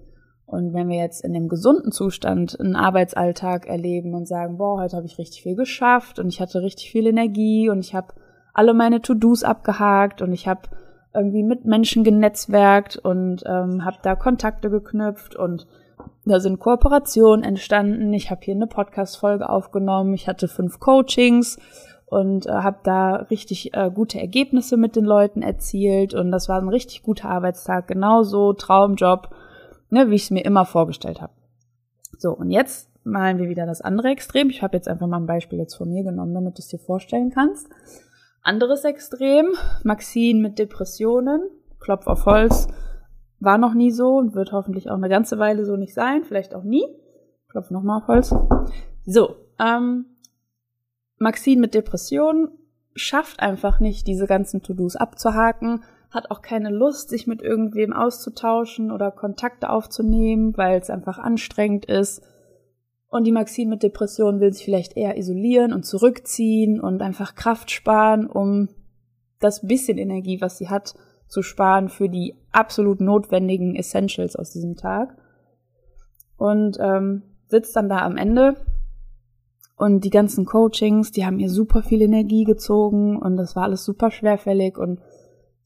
Und 0.46 0.72
wenn 0.72 0.88
wir 0.88 0.98
jetzt 0.98 1.24
in 1.24 1.32
dem 1.32 1.48
gesunden 1.48 1.92
Zustand 1.92 2.58
einen 2.58 2.76
Arbeitsalltag 2.76 3.66
erleben 3.66 4.14
und 4.14 4.26
sagen, 4.26 4.56
boah, 4.58 4.80
heute 4.80 4.96
habe 4.96 5.06
ich 5.06 5.18
richtig 5.18 5.42
viel 5.42 5.56
geschafft 5.56 6.18
und 6.18 6.28
ich 6.28 6.40
hatte 6.40 6.62
richtig 6.62 6.90
viel 6.90 7.06
Energie 7.06 7.68
und 7.68 7.80
ich 7.80 7.94
habe 7.94 8.14
alle 8.54 8.72
meine 8.72 9.02
To-Dos 9.02 9.42
abgehakt 9.42 10.22
und 10.22 10.32
ich 10.32 10.48
habe 10.48 10.62
irgendwie 11.16 11.42
mit 11.42 11.64
Menschen 11.64 12.04
genetzwerkt 12.04 12.96
und 12.96 13.42
ähm, 13.46 13.84
habe 13.84 13.98
da 14.02 14.14
Kontakte 14.14 14.70
geknüpft 14.70 15.34
und 15.34 15.66
da 16.24 16.40
sind 16.40 16.60
Kooperationen 16.60 17.44
entstanden. 17.44 18.12
Ich 18.12 18.30
habe 18.30 18.42
hier 18.44 18.54
eine 18.54 18.66
Podcast-Folge 18.66 19.48
aufgenommen. 19.48 20.14
Ich 20.14 20.28
hatte 20.28 20.46
fünf 20.46 20.78
Coachings 20.78 21.58
und 22.04 22.46
äh, 22.46 22.50
habe 22.50 22.78
da 22.84 23.14
richtig 23.30 23.74
äh, 23.74 23.90
gute 23.92 24.20
Ergebnisse 24.20 24.76
mit 24.76 24.94
den 24.94 25.04
Leuten 25.04 25.42
erzielt 25.42 26.14
und 26.14 26.30
das 26.30 26.48
war 26.48 26.60
ein 26.60 26.68
richtig 26.68 27.02
guter 27.02 27.28
Arbeitstag. 27.28 27.88
Genauso 27.88 28.52
Traumjob 28.52 29.30
ne, 29.90 30.10
wie 30.10 30.14
ich 30.14 30.24
es 30.24 30.30
mir 30.30 30.44
immer 30.44 30.64
vorgestellt 30.64 31.20
habe. 31.20 31.32
So, 32.18 32.32
und 32.32 32.50
jetzt 32.50 32.88
malen 33.04 33.38
wir 33.38 33.48
wieder 33.48 33.66
das 33.66 33.80
andere 33.80 34.08
Extrem. 34.08 34.50
Ich 34.50 34.62
habe 34.62 34.76
jetzt 34.76 34.88
einfach 34.88 35.06
mal 35.06 35.18
ein 35.18 35.26
Beispiel 35.26 35.58
jetzt 35.58 35.74
von 35.74 35.88
mir 35.88 36.02
genommen, 36.02 36.34
damit 36.34 36.58
du 36.58 36.60
es 36.60 36.68
dir 36.68 36.78
vorstellen 36.78 37.30
kannst. 37.30 37.68
Anderes 38.46 38.84
Extrem, 38.84 39.54
Maxine 39.82 40.40
mit 40.40 40.60
Depressionen, 40.60 41.50
Klopf 41.80 42.06
auf 42.06 42.26
Holz, 42.26 42.68
war 43.40 43.58
noch 43.58 43.74
nie 43.74 43.90
so 43.90 44.18
und 44.18 44.36
wird 44.36 44.52
hoffentlich 44.52 44.88
auch 44.88 44.94
eine 44.94 45.08
ganze 45.08 45.40
Weile 45.40 45.64
so 45.64 45.76
nicht 45.76 45.94
sein, 45.94 46.22
vielleicht 46.22 46.54
auch 46.54 46.62
nie. 46.62 46.84
Klopf 47.48 47.70
nochmal 47.70 48.02
auf 48.02 48.06
Holz. 48.06 48.32
So, 49.04 49.34
ähm, 49.58 50.06
Maxine 51.18 51.60
mit 51.60 51.74
Depressionen 51.74 52.50
schafft 52.94 53.40
einfach 53.40 53.80
nicht, 53.80 54.06
diese 54.06 54.28
ganzen 54.28 54.62
To-Dos 54.62 54.94
abzuhaken, 54.94 55.82
hat 56.12 56.30
auch 56.30 56.40
keine 56.40 56.70
Lust, 56.70 57.08
sich 57.08 57.26
mit 57.26 57.42
irgendwem 57.42 57.92
auszutauschen 57.92 58.92
oder 58.92 59.10
Kontakte 59.10 59.70
aufzunehmen, 59.70 60.56
weil 60.56 60.80
es 60.80 60.88
einfach 60.88 61.18
anstrengend 61.18 61.86
ist. 61.86 62.22
Und 63.16 63.24
die 63.24 63.32
Maxine 63.32 63.70
mit 63.70 63.82
Depression 63.82 64.40
will 64.40 64.52
sich 64.52 64.66
vielleicht 64.66 64.94
eher 64.94 65.16
isolieren 65.16 65.72
und 65.72 65.86
zurückziehen 65.86 66.78
und 66.78 67.00
einfach 67.00 67.34
Kraft 67.34 67.70
sparen, 67.70 68.26
um 68.26 68.68
das 69.40 69.66
bisschen 69.66 69.96
Energie, 69.96 70.40
was 70.42 70.58
sie 70.58 70.68
hat, 70.68 70.94
zu 71.26 71.40
sparen 71.40 71.88
für 71.88 72.10
die 72.10 72.34
absolut 72.52 73.00
notwendigen 73.00 73.74
Essentials 73.74 74.36
aus 74.36 74.50
diesem 74.50 74.76
Tag. 74.76 75.16
Und 76.36 76.76
ähm, 76.78 77.22
sitzt 77.46 77.74
dann 77.74 77.88
da 77.88 78.04
am 78.04 78.18
Ende 78.18 78.56
und 79.78 80.04
die 80.04 80.10
ganzen 80.10 80.44
Coachings, 80.44 81.10
die 81.10 81.24
haben 81.24 81.38
ihr 81.38 81.48
super 81.48 81.82
viel 81.82 82.02
Energie 82.02 82.44
gezogen 82.44 83.16
und 83.16 83.38
das 83.38 83.56
war 83.56 83.62
alles 83.62 83.82
super 83.82 84.10
schwerfällig 84.10 84.76
und 84.76 85.00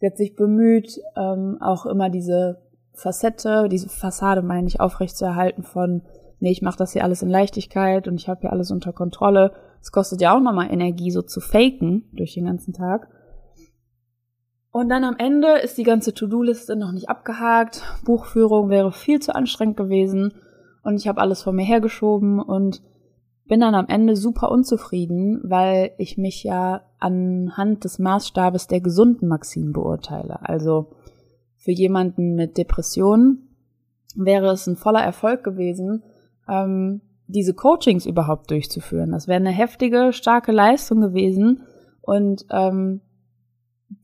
Sie 0.00 0.06
hat 0.06 0.16
sich 0.16 0.34
bemüht, 0.34 0.98
ähm, 1.14 1.58
auch 1.60 1.84
immer 1.84 2.08
diese 2.08 2.62
Facette, 2.94 3.68
diese 3.68 3.90
Fassade, 3.90 4.40
meine 4.40 4.66
ich, 4.66 4.80
aufrechtzuerhalten 4.80 5.62
von, 5.62 6.02
nee, 6.40 6.50
ich 6.50 6.62
mache 6.62 6.79
das 6.79 6.92
hier 6.92 7.05
alles 7.05 7.22
in 7.22 7.31
Leichtigkeit 7.31 8.09
und 8.09 8.16
ich 8.16 8.29
habe 8.29 8.40
hier 8.42 8.53
alles 8.53 8.70
unter 8.70 8.92
Kontrolle. 8.92 9.53
Es 9.81 9.92
kostet 9.92 10.20
ja 10.20 10.35
auch 10.35 10.40
nochmal 10.40 10.70
Energie, 10.70 11.11
so 11.11 11.22
zu 11.22 11.40
faken 11.40 12.09
durch 12.12 12.35
den 12.35 12.46
ganzen 12.46 12.72
Tag. 12.72 13.09
Und 14.72 14.88
dann 14.88 15.05
am 15.05 15.16
Ende 15.18 15.59
ist 15.59 15.79
die 15.79 15.85
ganze 15.85 16.14
To-Do-Liste 16.14 16.76
noch 16.76 16.92
nicht 16.92 17.09
abgehakt. 17.09 17.83
Buchführung 18.05 18.70
wäre 18.70 18.92
viel 18.92 19.20
zu 19.20 19.35
anstrengend 19.35 19.76
gewesen 19.76 20.35
und 20.83 20.96
ich 20.96 21.09
habe 21.09 21.20
alles 21.20 21.42
vor 21.42 21.53
mir 21.53 21.64
hergeschoben 21.64 22.40
und 22.40 22.83
bin 23.46 23.61
dann 23.61 23.74
am 23.74 23.88
Ende 23.88 24.14
super 24.14 24.50
unzufrieden, 24.53 25.40
weil 25.42 25.90
ich 25.98 26.16
mich 26.16 26.44
ja 26.44 26.83
anhand 27.00 27.83
des 27.83 27.98
Maßstabes 27.98 28.68
der 28.68 28.81
gesunden 28.81 29.26
Maxine 29.26 29.72
beurteile. 29.72 30.38
Also 30.48 30.92
für 31.57 31.72
jemanden 31.72 32.37
mit 32.37 32.57
Depressionen 32.57 33.57
wäre 34.14 34.53
es 34.53 34.68
ein 34.68 34.76
voller 34.76 35.03
Erfolg 35.03 35.42
gewesen, 35.42 36.05
ähm, 36.50 37.00
diese 37.26 37.54
Coachings 37.54 38.06
überhaupt 38.06 38.50
durchzuführen. 38.50 39.12
Das 39.12 39.28
wäre 39.28 39.36
eine 39.36 39.50
heftige, 39.50 40.12
starke 40.12 40.52
Leistung 40.52 41.00
gewesen 41.00 41.62
und 42.02 42.44
ähm, 42.50 43.00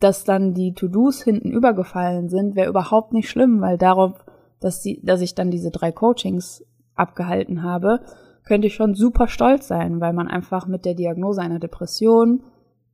dass 0.00 0.24
dann 0.24 0.54
die 0.54 0.74
To-Dos 0.74 1.22
hinten 1.22 1.50
übergefallen 1.50 2.28
sind, 2.28 2.56
wäre 2.56 2.68
überhaupt 2.68 3.12
nicht 3.12 3.28
schlimm, 3.28 3.60
weil 3.60 3.78
darauf, 3.78 4.24
dass, 4.60 4.80
die, 4.80 5.00
dass 5.04 5.20
ich 5.20 5.34
dann 5.34 5.50
diese 5.50 5.70
drei 5.70 5.92
Coachings 5.92 6.64
abgehalten 6.94 7.62
habe, 7.62 8.00
könnte 8.44 8.68
ich 8.68 8.74
schon 8.74 8.94
super 8.94 9.28
stolz 9.28 9.68
sein, 9.68 10.00
weil 10.00 10.12
man 10.12 10.28
einfach 10.28 10.66
mit 10.66 10.84
der 10.84 10.94
Diagnose 10.94 11.40
einer 11.40 11.58
Depression 11.58 12.44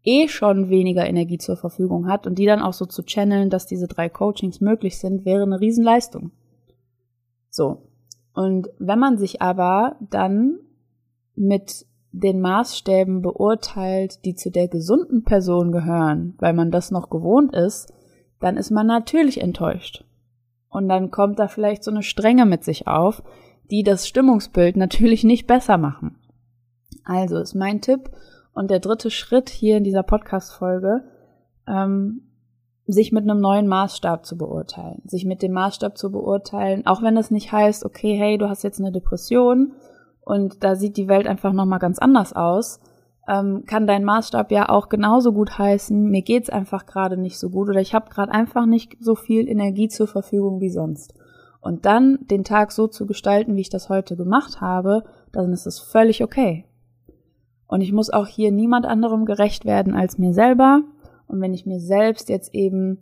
eh 0.02 0.28
schon 0.28 0.68
weniger 0.68 1.06
Energie 1.06 1.38
zur 1.38 1.56
Verfügung 1.56 2.08
hat 2.08 2.26
und 2.26 2.38
die 2.38 2.46
dann 2.46 2.60
auch 2.60 2.72
so 2.72 2.86
zu 2.86 3.04
channeln, 3.04 3.50
dass 3.50 3.66
diese 3.66 3.86
drei 3.86 4.08
Coachings 4.08 4.60
möglich 4.60 4.98
sind, 4.98 5.24
wäre 5.24 5.42
eine 5.42 5.60
Riesenleistung. 5.60 6.32
So. 7.50 7.91
Und 8.34 8.68
wenn 8.78 8.98
man 8.98 9.18
sich 9.18 9.42
aber 9.42 9.96
dann 10.00 10.58
mit 11.34 11.86
den 12.12 12.40
Maßstäben 12.40 13.22
beurteilt, 13.22 14.24
die 14.24 14.34
zu 14.34 14.50
der 14.50 14.68
gesunden 14.68 15.24
Person 15.24 15.72
gehören, 15.72 16.34
weil 16.38 16.52
man 16.52 16.70
das 16.70 16.90
noch 16.90 17.08
gewohnt 17.08 17.54
ist, 17.54 17.92
dann 18.40 18.56
ist 18.56 18.70
man 18.70 18.86
natürlich 18.86 19.40
enttäuscht. 19.40 20.04
Und 20.68 20.88
dann 20.88 21.10
kommt 21.10 21.38
da 21.38 21.48
vielleicht 21.48 21.84
so 21.84 21.90
eine 21.90 22.02
Strenge 22.02 22.46
mit 22.46 22.64
sich 22.64 22.86
auf, 22.86 23.22
die 23.70 23.82
das 23.82 24.06
Stimmungsbild 24.08 24.76
natürlich 24.76 25.24
nicht 25.24 25.46
besser 25.46 25.78
machen. 25.78 26.16
Also 27.04 27.38
ist 27.38 27.54
mein 27.54 27.80
Tipp 27.80 28.10
und 28.52 28.70
der 28.70 28.80
dritte 28.80 29.10
Schritt 29.10 29.48
hier 29.48 29.78
in 29.78 29.84
dieser 29.84 30.02
Podcast-Folge, 30.02 31.04
ähm, 31.66 32.22
sich 32.86 33.12
mit 33.12 33.22
einem 33.22 33.40
neuen 33.40 33.68
Maßstab 33.68 34.26
zu 34.26 34.36
beurteilen. 34.36 35.02
Sich 35.04 35.24
mit 35.24 35.42
dem 35.42 35.52
Maßstab 35.52 35.96
zu 35.96 36.10
beurteilen, 36.10 36.86
auch 36.86 37.02
wenn 37.02 37.16
es 37.16 37.30
nicht 37.30 37.52
heißt, 37.52 37.84
okay, 37.84 38.16
hey, 38.16 38.38
du 38.38 38.48
hast 38.48 38.64
jetzt 38.64 38.80
eine 38.80 38.92
Depression 38.92 39.72
und 40.20 40.62
da 40.64 40.74
sieht 40.74 40.96
die 40.96 41.08
Welt 41.08 41.26
einfach 41.26 41.52
nochmal 41.52 41.78
ganz 41.78 41.98
anders 41.98 42.32
aus, 42.32 42.80
ähm, 43.28 43.64
kann 43.66 43.86
dein 43.86 44.04
Maßstab 44.04 44.50
ja 44.50 44.68
auch 44.68 44.88
genauso 44.88 45.32
gut 45.32 45.58
heißen, 45.58 46.10
mir 46.10 46.22
geht's 46.22 46.50
einfach 46.50 46.86
gerade 46.86 47.16
nicht 47.16 47.38
so 47.38 47.50
gut 47.50 47.68
oder 47.68 47.80
ich 47.80 47.94
habe 47.94 48.10
gerade 48.10 48.32
einfach 48.32 48.66
nicht 48.66 48.96
so 49.00 49.14
viel 49.14 49.48
Energie 49.48 49.88
zur 49.88 50.08
Verfügung 50.08 50.60
wie 50.60 50.70
sonst 50.70 51.14
und 51.62 51.86
dann 51.86 52.18
den 52.28 52.42
Tag 52.42 52.72
so 52.72 52.88
zu 52.88 53.06
gestalten, 53.06 53.56
wie 53.56 53.60
ich 53.60 53.70
das 53.70 53.88
heute 53.88 54.16
gemacht 54.16 54.60
habe, 54.60 55.04
dann 55.30 55.52
ist 55.52 55.66
es 55.66 55.78
völlig 55.78 56.22
okay. 56.22 56.66
Und 57.68 57.80
ich 57.80 57.92
muss 57.92 58.10
auch 58.10 58.26
hier 58.26 58.50
niemand 58.50 58.84
anderem 58.84 59.24
gerecht 59.24 59.64
werden 59.64 59.94
als 59.94 60.18
mir 60.18 60.34
selber. 60.34 60.82
Und 61.32 61.40
wenn 61.40 61.54
ich 61.54 61.66
mir 61.66 61.80
selbst 61.80 62.28
jetzt 62.28 62.54
eben 62.54 62.98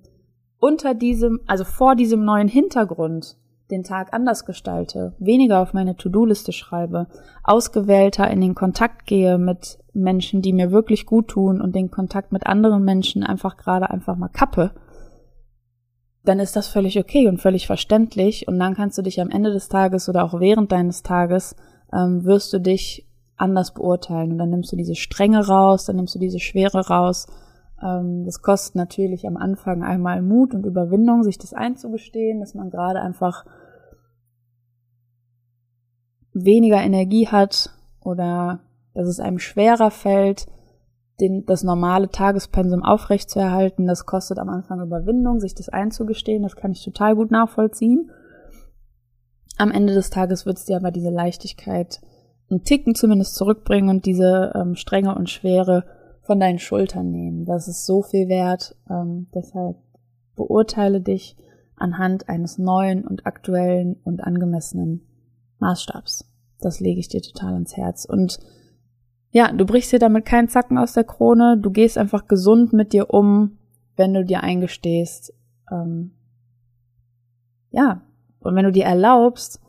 unter 0.58 0.94
diesem, 0.94 1.40
also 1.46 1.64
vor 1.64 1.96
diesem 1.96 2.24
neuen 2.24 2.48
Hintergrund 2.48 3.36
den 3.70 3.82
Tag 3.82 4.12
anders 4.12 4.44
gestalte, 4.44 5.14
weniger 5.18 5.60
auf 5.60 5.72
meine 5.72 5.96
To-Do-Liste 5.96 6.52
schreibe, 6.52 7.06
ausgewählter 7.42 8.30
in 8.30 8.40
den 8.40 8.54
Kontakt 8.54 9.06
gehe 9.06 9.38
mit 9.38 9.78
Menschen, 9.92 10.42
die 10.42 10.52
mir 10.52 10.70
wirklich 10.70 11.06
gut 11.06 11.28
tun 11.28 11.60
und 11.60 11.74
den 11.74 11.90
Kontakt 11.90 12.32
mit 12.32 12.46
anderen 12.46 12.84
Menschen 12.84 13.22
einfach 13.22 13.56
gerade 13.56 13.90
einfach 13.90 14.16
mal 14.16 14.28
kappe, 14.28 14.72
dann 16.24 16.38
ist 16.38 16.54
das 16.54 16.68
völlig 16.68 16.98
okay 16.98 17.28
und 17.28 17.38
völlig 17.38 17.66
verständlich. 17.66 18.46
Und 18.46 18.58
dann 18.58 18.74
kannst 18.74 18.98
du 18.98 19.02
dich 19.02 19.20
am 19.20 19.30
Ende 19.30 19.52
des 19.52 19.68
Tages 19.68 20.08
oder 20.08 20.24
auch 20.24 20.38
während 20.38 20.70
deines 20.70 21.02
Tages, 21.02 21.56
ähm, 21.92 22.24
wirst 22.24 22.52
du 22.52 22.60
dich 22.60 23.08
anders 23.36 23.72
beurteilen. 23.72 24.32
Und 24.32 24.38
dann 24.38 24.50
nimmst 24.50 24.70
du 24.70 24.76
diese 24.76 24.94
Strenge 24.94 25.46
raus, 25.46 25.86
dann 25.86 25.96
nimmst 25.96 26.14
du 26.14 26.18
diese 26.18 26.38
Schwere 26.38 26.88
raus. 26.88 27.26
Ähm, 27.82 28.24
das 28.24 28.42
kostet 28.42 28.76
natürlich 28.76 29.26
am 29.26 29.36
Anfang 29.36 29.82
einmal 29.82 30.22
Mut 30.22 30.54
und 30.54 30.66
Überwindung, 30.66 31.22
sich 31.22 31.38
das 31.38 31.52
einzugestehen, 31.52 32.40
dass 32.40 32.54
man 32.54 32.70
gerade 32.70 33.00
einfach 33.00 33.44
weniger 36.32 36.80
Energie 36.80 37.28
hat 37.28 37.70
oder 38.00 38.60
dass 38.94 39.08
es 39.08 39.20
einem 39.20 39.38
schwerer 39.38 39.90
fällt, 39.90 40.46
den, 41.20 41.44
das 41.44 41.62
normale 41.62 42.08
Tagespensum 42.08 42.82
aufrechtzuerhalten, 42.82 43.86
das 43.86 44.06
kostet 44.06 44.38
am 44.38 44.48
Anfang 44.48 44.80
Überwindung, 44.80 45.38
sich 45.38 45.54
das 45.54 45.68
einzugestehen, 45.68 46.42
das 46.42 46.56
kann 46.56 46.72
ich 46.72 46.82
total 46.82 47.14
gut 47.14 47.30
nachvollziehen. 47.30 48.10
Am 49.58 49.70
Ende 49.70 49.94
des 49.94 50.08
Tages 50.08 50.46
wird 50.46 50.56
es 50.56 50.64
dir 50.64 50.76
aber 50.76 50.90
diese 50.90 51.10
Leichtigkeit 51.10 52.00
einen 52.50 52.64
Ticken 52.64 52.94
zumindest 52.94 53.34
zurückbringen 53.34 53.90
und 53.90 54.06
diese 54.06 54.52
ähm, 54.54 54.74
Strenge 54.74 55.14
und 55.14 55.28
Schwere 55.28 55.84
von 56.30 56.38
deinen 56.38 56.60
Schultern 56.60 57.10
nehmen. 57.10 57.44
Das 57.44 57.66
ist 57.66 57.86
so 57.86 58.02
viel 58.02 58.28
wert. 58.28 58.76
Ähm, 58.88 59.26
deshalb 59.34 59.78
beurteile 60.36 61.00
dich 61.00 61.36
anhand 61.74 62.28
eines 62.28 62.56
neuen 62.56 63.04
und 63.04 63.26
aktuellen 63.26 63.96
und 64.04 64.22
angemessenen 64.22 65.00
Maßstabs. 65.58 66.30
Das 66.60 66.78
lege 66.78 67.00
ich 67.00 67.08
dir 67.08 67.20
total 67.20 67.54
ans 67.54 67.76
Herz. 67.76 68.04
Und 68.04 68.38
ja, 69.32 69.50
du 69.50 69.66
brichst 69.66 69.90
dir 69.90 69.98
damit 69.98 70.24
keinen 70.24 70.46
Zacken 70.46 70.78
aus 70.78 70.92
der 70.92 71.02
Krone. 71.02 71.58
Du 71.58 71.72
gehst 71.72 71.98
einfach 71.98 72.28
gesund 72.28 72.72
mit 72.72 72.92
dir 72.92 73.10
um, 73.10 73.58
wenn 73.96 74.14
du 74.14 74.24
dir 74.24 74.44
eingestehst. 74.44 75.34
Ähm, 75.72 76.12
ja, 77.72 78.02
und 78.38 78.54
wenn 78.54 78.66
du 78.66 78.70
dir 78.70 78.84
erlaubst, 78.84 79.60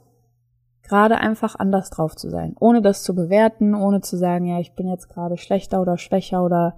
gerade 0.92 1.20
einfach 1.20 1.56
anders 1.58 1.90
drauf 1.90 2.18
zu 2.18 2.30
sein, 2.30 2.54
ohne 2.60 2.82
das 2.82 3.02
zu 3.02 3.16
bewerten, 3.16 3.74
ohne 3.76 4.02
zu 4.02 4.18
sagen, 4.18 4.46
ja, 4.46 4.60
ich 4.60 4.76
bin 4.76 4.90
jetzt 4.90 5.08
gerade 5.08 5.38
schlechter 5.38 5.82
oder 5.82 5.98
schwächer 5.98 6.44
oder 6.44 6.76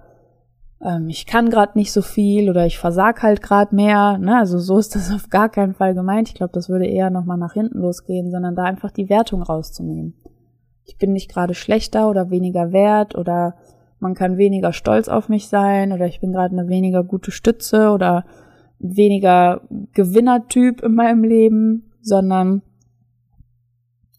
ähm, 0.80 1.08
ich 1.08 1.26
kann 1.26 1.50
gerade 1.50 1.76
nicht 1.76 1.90
so 1.90 2.00
viel 2.00 2.48
oder 2.48 2.64
ich 2.64 2.78
versag 2.78 3.24
halt 3.24 3.42
gerade 3.42 3.74
mehr. 3.74 4.16
Ne? 4.18 4.38
Also 4.38 4.60
so 4.60 4.78
ist 4.78 4.94
das 4.94 5.12
auf 5.14 5.30
gar 5.30 5.48
keinen 5.48 5.74
Fall 5.74 5.94
gemeint. 5.94 6.28
Ich 6.28 6.36
glaube, 6.36 6.52
das 6.52 6.68
würde 6.68 6.86
eher 6.86 7.10
nochmal 7.10 7.38
nach 7.38 7.54
hinten 7.54 7.80
losgehen, 7.80 8.30
sondern 8.30 8.54
da 8.54 8.62
einfach 8.62 8.92
die 8.92 9.08
Wertung 9.08 9.42
rauszunehmen. 9.42 10.14
Ich 10.84 10.96
bin 10.96 11.12
nicht 11.12 11.28
gerade 11.28 11.54
schlechter 11.54 12.08
oder 12.08 12.30
weniger 12.30 12.70
wert 12.70 13.16
oder 13.16 13.56
man 13.98 14.14
kann 14.14 14.38
weniger 14.38 14.72
stolz 14.72 15.08
auf 15.08 15.28
mich 15.28 15.48
sein 15.48 15.92
oder 15.92 16.06
ich 16.06 16.20
bin 16.20 16.30
gerade 16.30 16.56
eine 16.56 16.68
weniger 16.68 17.02
gute 17.02 17.32
Stütze 17.32 17.90
oder 17.90 18.24
weniger 18.78 19.62
Gewinnertyp 19.92 20.82
in 20.82 20.94
meinem 20.94 21.24
Leben, 21.24 21.90
sondern 22.00 22.62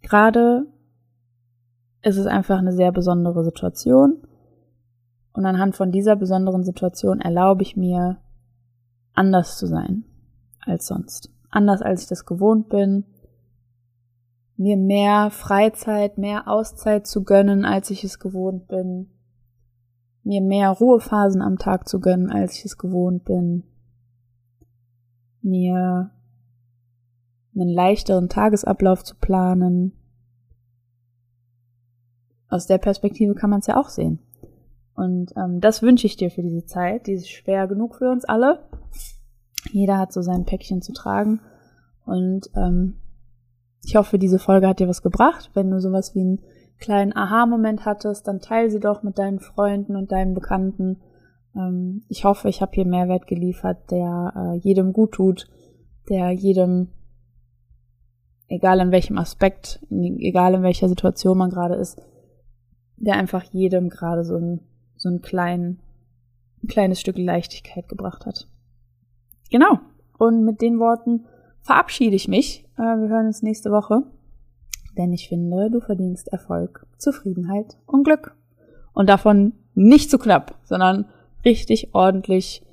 gerade 0.06 0.66
ist 2.02 2.18
es 2.18 2.28
einfach 2.28 2.60
eine 2.60 2.74
sehr 2.74 2.92
besondere 2.92 3.44
Situation. 3.44 4.22
Und 5.34 5.46
anhand 5.46 5.76
von 5.76 5.92
dieser 5.92 6.16
besonderen 6.16 6.64
Situation 6.64 7.20
erlaube 7.20 7.64
ich 7.64 7.76
mir, 7.76 8.18
anders 9.14 9.58
zu 9.58 9.68
sein 9.68 10.06
als 10.62 10.88
sonst. 10.88 11.32
Anders 11.50 11.82
als 11.82 12.04
ich 12.04 12.08
das 12.08 12.26
gewohnt 12.26 12.70
bin. 12.70 13.06
Mir 14.58 14.78
mehr 14.78 15.32
Freizeit, 15.32 16.18
mehr 16.18 16.48
Auszeit 16.48 17.08
zu 17.08 17.24
gönnen, 17.24 17.66
als 17.66 17.90
ich 17.90 18.04
es 18.04 18.20
gewohnt 18.20 18.68
bin. 18.68 19.10
Mir 20.24 20.42
mehr 20.42 20.70
Ruhephasen 20.70 21.42
am 21.42 21.58
Tag 21.58 21.88
zu 21.88 22.00
gönnen, 22.00 22.32
als 22.32 22.58
ich 22.58 22.66
es 22.66 22.78
gewohnt 22.78 23.26
bin. 23.26 23.64
Mir 25.42 26.12
einen 27.56 27.70
leichteren 27.70 28.30
Tagesablauf 28.30 29.04
zu 29.04 29.16
planen. 29.16 29.94
Aus 32.50 32.68
der 32.68 32.78
Perspektive 32.78 33.34
kann 33.34 33.50
man 33.50 33.60
es 33.60 33.68
ja 33.68 33.80
auch 33.80 33.90
sehen. 33.90 34.20
Und 34.94 35.34
ähm, 35.36 35.60
das 35.60 35.82
wünsche 35.82 36.08
ich 36.08 36.16
dir 36.16 36.32
für 36.32 36.44
diese 36.44 36.66
Zeit. 36.66 37.08
Die 37.08 37.14
ist 37.14 37.30
schwer 37.30 37.68
genug 37.68 37.96
für 37.96 38.10
uns 38.10 38.24
alle. 38.26 38.60
Jeder 39.72 39.98
hat 39.98 40.14
so 40.14 40.22
sein 40.22 40.46
Päckchen 40.46 40.82
zu 40.82 40.94
tragen. 40.94 41.42
Und 42.06 42.50
ähm, 42.56 42.96
ich 43.84 43.96
hoffe, 43.96 44.18
diese 44.18 44.40
Folge 44.40 44.68
hat 44.68 44.80
dir 44.80 44.88
was 44.88 45.02
gebracht. 45.02 45.52
Wenn 45.54 45.70
du 45.70 45.80
sowas 45.82 46.16
wie 46.16 46.22
einen 46.22 46.40
kleinen 46.80 47.16
Aha-Moment 47.16 47.86
hattest, 47.86 48.28
dann 48.28 48.40
teile 48.40 48.70
sie 48.70 48.80
doch 48.80 49.04
mit 49.04 49.18
deinen 49.18 49.40
Freunden 49.40 49.96
und 49.96 50.12
deinen 50.12 50.34
Bekannten. 50.34 51.02
Ähm, 51.56 52.04
ich 52.08 52.24
hoffe, 52.24 52.48
ich 52.48 52.62
habe 52.62 52.72
hier 52.74 52.86
Mehrwert 52.86 53.28
geliefert, 53.28 53.92
der 53.92 54.34
äh, 54.36 54.58
jedem 54.58 54.94
gut 54.94 55.14
tut, 55.14 55.48
der 56.10 56.32
jedem 56.32 56.90
egal 58.48 58.80
in 58.80 58.92
welchem 58.92 59.18
Aspekt, 59.18 59.80
egal 59.90 60.56
in 60.56 60.64
welcher 60.64 60.90
Situation 60.90 61.38
man 61.38 61.50
gerade 61.50 61.76
ist, 61.76 62.02
der 62.98 63.16
einfach 63.16 63.44
jedem 63.44 63.90
gerade 63.90 64.24
so 64.24 64.38
ein, 64.38 64.62
so 64.96 65.10
ein, 65.10 65.22
klein, 65.22 65.80
ein 66.64 66.68
kleines 66.68 67.00
Stück 67.00 67.18
Leichtigkeit 67.18 67.88
gebracht 67.88 68.26
hat. 68.26 68.48
Genau. 69.52 69.80
Und 70.18 70.46
mit 70.46 70.62
den 70.62 70.80
Worten 70.80 71.26
verabschiede 71.62 72.16
ich 72.16 72.28
mich. 72.28 72.66
Äh, 72.78 72.82
wir 72.82 73.10
hören 73.10 73.28
uns 73.28 73.42
nächste 73.42 73.72
Woche. 73.72 74.04
Denn 74.98 75.12
ich 75.12 75.28
finde, 75.28 75.70
du 75.70 75.82
verdienst 75.82 76.30
Erfolg, 76.30 76.88
Zufriedenheit 76.98 77.78
und 77.86 78.04
Glück. 78.04 78.36
Und 78.94 79.10
davon 79.10 79.54
nicht 79.74 80.10
zu 80.10 80.18
knapp, 80.18 80.58
sondern 80.64 81.06
richtig 81.44 81.94
ordentlich 81.94 82.66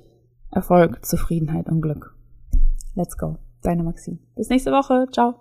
Erfolg, 0.51 1.05
Zufriedenheit 1.05 1.67
und 1.67 1.81
Glück. 1.81 2.15
Let's 2.95 3.17
go. 3.17 3.37
Deine 3.63 3.83
Maxine. 3.83 4.19
Bis 4.35 4.49
nächste 4.49 4.71
Woche. 4.71 5.07
Ciao. 5.11 5.35